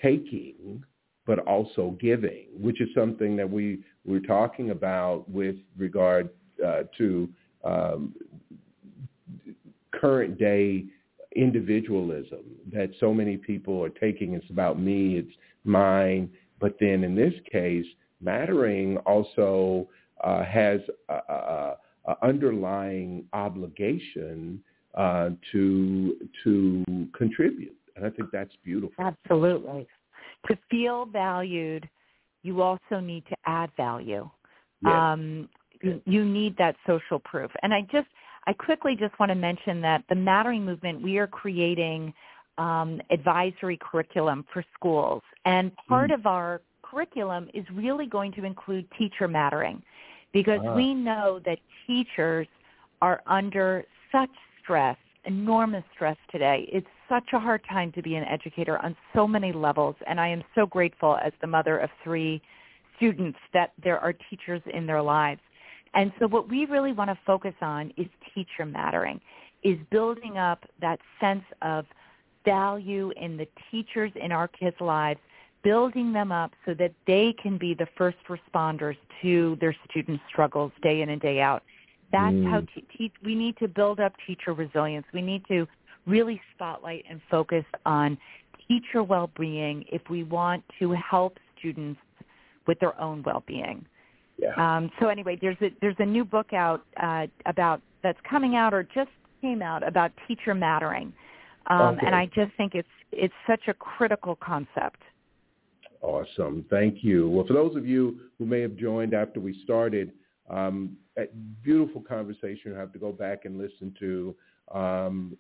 taking, 0.03 0.83
but 1.27 1.39
also 1.41 1.97
giving, 2.01 2.47
which 2.59 2.81
is 2.81 2.89
something 2.95 3.37
that 3.37 3.51
we 3.51 3.81
we're 4.05 4.21
talking 4.21 4.71
about 4.71 5.29
with 5.29 5.57
regard 5.77 6.31
uh, 6.65 6.83
to 6.97 7.29
um, 7.65 8.15
current 9.93 10.39
day 10.39 10.85
individualism 11.35 12.41
that 12.73 12.91
so 12.99 13.13
many 13.13 13.37
people 13.37 13.83
are 13.83 13.91
taking. 13.91 14.35
It's 14.35 14.49
about 14.51 14.81
me, 14.81 15.17
it's 15.17 15.33
mine. 15.65 16.31
But 16.61 16.77
then 16.81 17.05
in 17.05 17.15
this 17.15 17.35
case, 17.51 17.87
Mattering 18.21 18.97
also 18.99 19.89
uh, 20.23 20.45
has 20.45 20.81
a, 21.09 21.15
a, 21.15 21.77
a, 22.07 22.17
underlying 22.23 23.25
obligation 23.33 24.63
uh, 24.97 25.31
to 25.53 26.17
to 26.43 26.85
contribute, 27.17 27.77
and 27.97 28.07
I 28.07 28.11
think 28.11 28.31
that's 28.33 28.55
beautiful. 28.65 28.95
Absolutely. 28.99 29.87
To 30.49 30.59
feel 30.71 31.07
valued, 31.07 31.89
you 32.43 32.63
also 32.63 33.01
need 33.01 33.25
to 33.27 33.37
add 33.47 33.71
value. 33.77 34.29
Yes. 34.83 34.93
Um, 34.95 35.49
you, 35.83 36.01
you 36.07 36.25
need 36.25 36.57
that 36.57 36.77
social 36.87 37.19
proof, 37.19 37.51
and 37.63 37.75
I 37.75 37.83
just 37.93 38.09
I 38.47 38.53
quickly 38.53 38.97
just 38.97 39.19
want 39.19 39.31
to 39.31 39.37
mention 39.37 39.81
that 39.83 40.05
the 40.09 40.15
Mattering 40.15 40.65
movement 40.65 41.03
we 41.03 41.19
are 41.19 41.27
creating 41.27 42.15
um, 42.57 43.03
advisory 43.11 43.79
curriculum 43.79 44.47
for 44.53 44.65
schools, 44.75 45.23
and 45.45 45.71
part 45.89 46.11
mm. 46.11 46.15
of 46.15 46.27
our 46.27 46.63
curriculum 46.91 47.49
is 47.55 47.65
really 47.73 48.07
going 48.07 48.33
to 48.33 48.45
include 48.45 48.87
teacher 48.99 49.29
mattering 49.29 49.83
because 50.33 50.61
uh-huh. 50.61 50.75
we 50.75 50.95
know 50.95 51.41
that 51.45 51.59
teachers 51.87 52.47
are 53.03 53.23
under 53.27 53.85
such 54.13 54.31
stress, 54.63 54.97
enormous 55.25 55.85
stress 55.95 56.17
today. 56.31 56.69
It's 56.73 56.87
such 57.09 57.25
a 57.33 57.39
hard 57.39 57.63
time 57.69 57.93
to 57.93 58.03
be 58.03 58.17
an 58.17 58.25
educator 58.25 58.79
on 58.79 58.97
so 59.15 59.27
many 59.27 59.53
levels, 59.53 59.97
and 60.07 60.21
I 60.21 60.29
am 60.29 60.43
so 60.55 60.67
grateful 60.67 61.17
as 61.25 61.33
the 61.41 61.47
mother 61.47 61.79
of 61.79 61.91
three 62.03 62.43
students 62.97 63.39
that 63.53 63.73
there 63.83 63.99
are 63.99 64.13
teachers 64.31 64.63
in 64.73 64.87
their 64.87 65.03
lives. 65.03 65.41
And 65.95 66.13
so 66.19 66.27
what 66.29 66.49
we 66.49 66.67
really 66.67 66.93
want 66.93 67.11
to 67.11 67.19
focus 67.27 67.55
on 67.61 67.93
is 67.97 68.07
teacher 68.35 68.67
mattering, 68.67 69.21
is 69.63 69.79
building 69.91 70.39
up 70.39 70.65
that 70.81 70.99
sense 71.21 71.45
of 71.63 71.87
value 72.45 73.13
in 73.21 73.37
the 73.37 73.47
teachers 73.71 74.13
in 74.23 74.33
our 74.33 74.49
kids' 74.49 74.77
lives 74.81 75.21
building 75.67 76.13
them 76.13 76.31
up 76.31 76.53
so 76.65 76.75
that 76.75 76.93
they 77.09 77.35
can 77.43 77.59
be 77.59 77.75
the 77.75 77.89
first 77.99 78.19
responders 78.29 78.97
to 79.21 79.59
their 79.61 79.75
students' 79.91 80.23
struggles 80.29 80.71
day 80.81 81.03
in 81.03 81.09
and 81.09 81.21
day 81.21 81.41
out. 81.41 81.65
That's 82.13 82.33
mm. 82.33 82.49
how 82.49 82.61
te- 82.61 82.87
te- 82.97 83.13
we 83.25 83.35
need 83.35 83.57
to 83.59 83.67
build 83.67 83.99
up 83.99 84.13
teacher 84.25 84.53
resilience. 84.53 85.05
We 85.13 85.23
need 85.23 85.43
to 85.49 85.67
really 86.07 86.41
spotlight 86.55 87.05
and 87.11 87.21
focus 87.29 87.65
on 87.85 88.17
teacher 88.69 89.03
well-being 89.03 89.85
if 89.91 90.03
we 90.09 90.23
want 90.23 90.63
to 90.79 90.93
help 90.93 91.39
students 91.59 91.99
with 92.69 92.79
their 92.79 92.99
own 93.01 93.25
well-being. 93.25 93.85
Yeah. 94.39 94.55
Um, 94.57 94.89
so 95.01 95.09
anyway, 95.09 95.37
there's 95.41 95.57
a 95.63 95.71
there's 95.81 95.97
a 95.99 96.07
new 96.07 96.25
book 96.25 96.53
out 96.53 96.85
uh, 97.03 97.27
about 97.47 97.81
that's 98.05 98.21
coming 98.29 98.55
out 98.55 98.73
or 98.73 98.85
just 98.85 99.11
came 99.41 99.63
out 99.63 99.83
about 99.87 100.13
teacher 100.29 100.55
mattering, 100.55 101.13
um, 101.69 101.97
okay. 101.97 102.07
and 102.07 102.15
I 102.15 102.27
just 102.27 102.53
think 102.57 102.77
it's 102.77 102.89
it's 103.11 103.35
such 103.49 103.63
a 103.67 103.75
critical 103.75 104.37
concept. 104.37 105.01
Awesome, 106.07 106.65
thank 106.71 107.03
you. 107.03 107.29
Well, 107.29 107.45
for 107.45 107.53
those 107.53 107.75
of 107.75 107.85
you 107.85 108.21
who 108.39 108.47
may 108.47 108.61
have 108.61 108.77
joined 108.77 109.13
after 109.13 109.41
we 109.41 109.61
started, 109.65 110.13
um, 110.49 110.97
beautiful 111.65 112.01
conversation. 112.01 112.71
You 112.71 112.75
have 112.75 112.93
to 112.93 113.01
go 113.01 113.11
back 113.11 113.45
and 113.45 113.59
listen 113.59 113.93
to 113.99 114.37
um, 114.73 115.37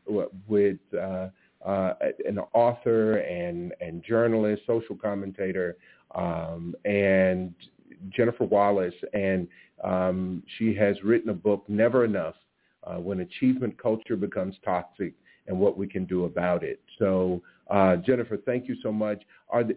with 0.48 0.78
uh, 0.92 1.28
uh, 1.64 1.94
an 2.26 2.40
author 2.52 3.18
and 3.18 3.74
and 3.80 4.02
journalist, 4.02 4.62
social 4.66 4.96
commentator, 4.96 5.76
um, 6.16 6.74
and 6.84 7.54
Jennifer 8.08 8.44
Wallace, 8.44 8.94
and 9.14 9.46
um, 9.84 10.42
she 10.58 10.74
has 10.74 10.96
written 11.04 11.30
a 11.30 11.34
book, 11.34 11.62
Never 11.68 12.04
Enough, 12.04 12.34
uh, 12.82 12.96
When 12.96 13.20
Achievement 13.20 13.80
Culture 13.80 14.16
Becomes 14.16 14.56
Toxic 14.64 15.14
and 15.46 15.56
What 15.56 15.78
We 15.78 15.86
Can 15.86 16.06
Do 16.06 16.24
About 16.24 16.64
It. 16.64 16.80
So, 16.98 17.40
uh, 17.70 17.96
Jennifer, 17.96 18.36
thank 18.36 18.66
you 18.66 18.74
so 18.82 18.90
much. 18.90 19.22
Are 19.48 19.62
the, 19.62 19.76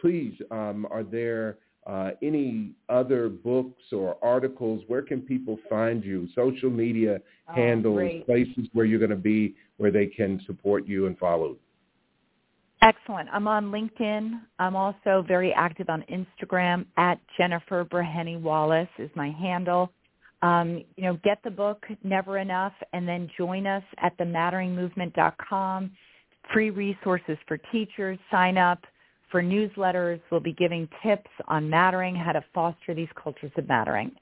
please, 0.00 0.34
um, 0.50 0.86
are 0.90 1.02
there 1.02 1.58
uh, 1.86 2.10
any 2.22 2.72
other 2.88 3.28
books 3.28 3.82
or 3.92 4.16
articles? 4.22 4.82
Where 4.88 5.02
can 5.02 5.22
people 5.22 5.58
find 5.68 6.04
you? 6.04 6.28
Social 6.34 6.70
media 6.70 7.18
oh, 7.48 7.52
handles, 7.52 7.96
great. 7.96 8.26
places 8.26 8.68
where 8.72 8.84
you're 8.84 8.98
going 8.98 9.10
to 9.10 9.16
be, 9.16 9.54
where 9.78 9.90
they 9.90 10.06
can 10.06 10.40
support 10.46 10.86
you 10.86 11.06
and 11.06 11.18
follow. 11.18 11.56
Excellent. 12.82 13.28
I'm 13.32 13.48
on 13.48 13.72
LinkedIn. 13.72 14.40
I'm 14.58 14.76
also 14.76 15.24
very 15.26 15.52
active 15.52 15.88
on 15.88 16.04
Instagram 16.12 16.86
at 16.96 17.18
Jennifer 17.36 17.84
Breheny 17.84 18.40
Wallace 18.40 18.88
is 18.98 19.10
my 19.16 19.30
handle. 19.30 19.90
Um, 20.42 20.84
you 20.96 21.02
know, 21.02 21.18
get 21.24 21.38
the 21.42 21.50
book 21.50 21.84
Never 22.04 22.38
Enough 22.38 22.74
and 22.92 23.08
then 23.08 23.28
join 23.36 23.66
us 23.66 23.82
at 24.00 24.16
thematteringmovement.com. 24.18 25.90
Free 26.52 26.70
resources 26.70 27.36
for 27.48 27.58
teachers. 27.72 28.18
Sign 28.30 28.56
up 28.56 28.78
for 29.30 29.42
newsletters. 29.42 30.20
We'll 30.30 30.40
be 30.40 30.52
giving 30.52 30.88
tips 31.02 31.30
on 31.46 31.68
mattering, 31.68 32.14
how 32.14 32.32
to 32.32 32.44
foster 32.54 32.94
these 32.94 33.08
cultures 33.22 33.52
of 33.56 33.68
mattering. 33.68 34.12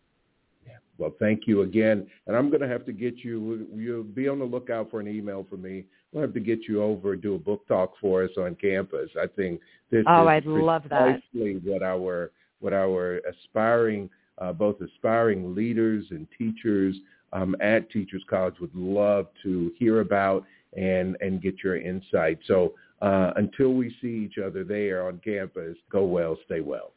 Well, 0.99 1.13
thank 1.21 1.43
you 1.47 1.61
again. 1.61 2.07
And 2.27 2.35
I'm 2.35 2.49
going 2.49 2.63
to 2.63 2.69
have 2.69 2.87
to 2.87 2.93
get 2.93 3.19
you, 3.19 3.67
you'll 3.75 4.03
be 4.03 4.29
on 4.29 4.39
the 4.39 4.47
lookout 4.47 4.91
for 4.91 4.99
an 4.99 5.09
email 5.09 5.47
from 5.49 5.63
me 5.63 5.85
we'll 6.17 6.25
have 6.25 6.35
to 6.35 6.41
get 6.41 6.61
you 6.67 6.83
over 6.83 7.13
and 7.13 7.23
do 7.23 7.35
a 7.35 7.39
book 7.39 7.67
talk 7.69 7.93
for 8.01 8.25
us 8.25 8.31
on 8.39 8.55
campus. 8.55 9.11
I 9.21 9.27
think 9.27 9.61
this 9.91 10.05
oh, 10.09 10.23
is 10.23 10.29
I'd 10.29 10.47
love 10.47 10.85
that. 10.89 11.21
precisely 11.33 11.61
what 11.65 11.83
our 11.83 12.31
what 12.61 12.73
our 12.73 13.19
aspiring 13.19 14.09
uh, 14.39 14.53
both 14.53 14.81
aspiring 14.81 15.55
leaders 15.55 16.07
and 16.11 16.27
teachers 16.39 16.97
um, 17.33 17.55
at 17.61 17.91
Teachers 17.91 18.25
College 18.29 18.55
would 18.61 18.75
love 18.75 19.27
to 19.43 19.73
hear 19.79 20.01
about 20.01 20.45
and 20.77 21.17
and 21.21 21.43
get 21.43 21.63
your 21.63 21.77
insight. 21.77 22.39
So 22.47 22.75
uh, 23.03 23.33
until 23.37 23.75
we 23.75 23.95
see 24.01 24.27
each 24.27 24.39
other 24.39 24.65
there 24.65 25.07
on 25.07 25.21
campus, 25.25 25.77
go 25.91 26.05
well, 26.05 26.37
stay 26.47 26.61
well. 26.61 26.93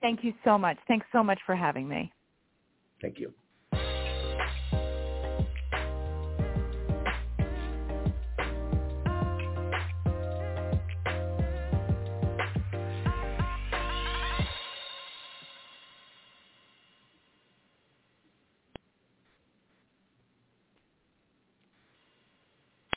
Thank 0.00 0.24
you 0.24 0.32
so 0.44 0.56
much. 0.56 0.78
Thanks 0.88 1.06
so 1.12 1.22
much 1.22 1.38
for 1.44 1.54
having 1.54 1.88
me. 1.88 2.12
Thank 3.00 3.18
you. 3.18 3.32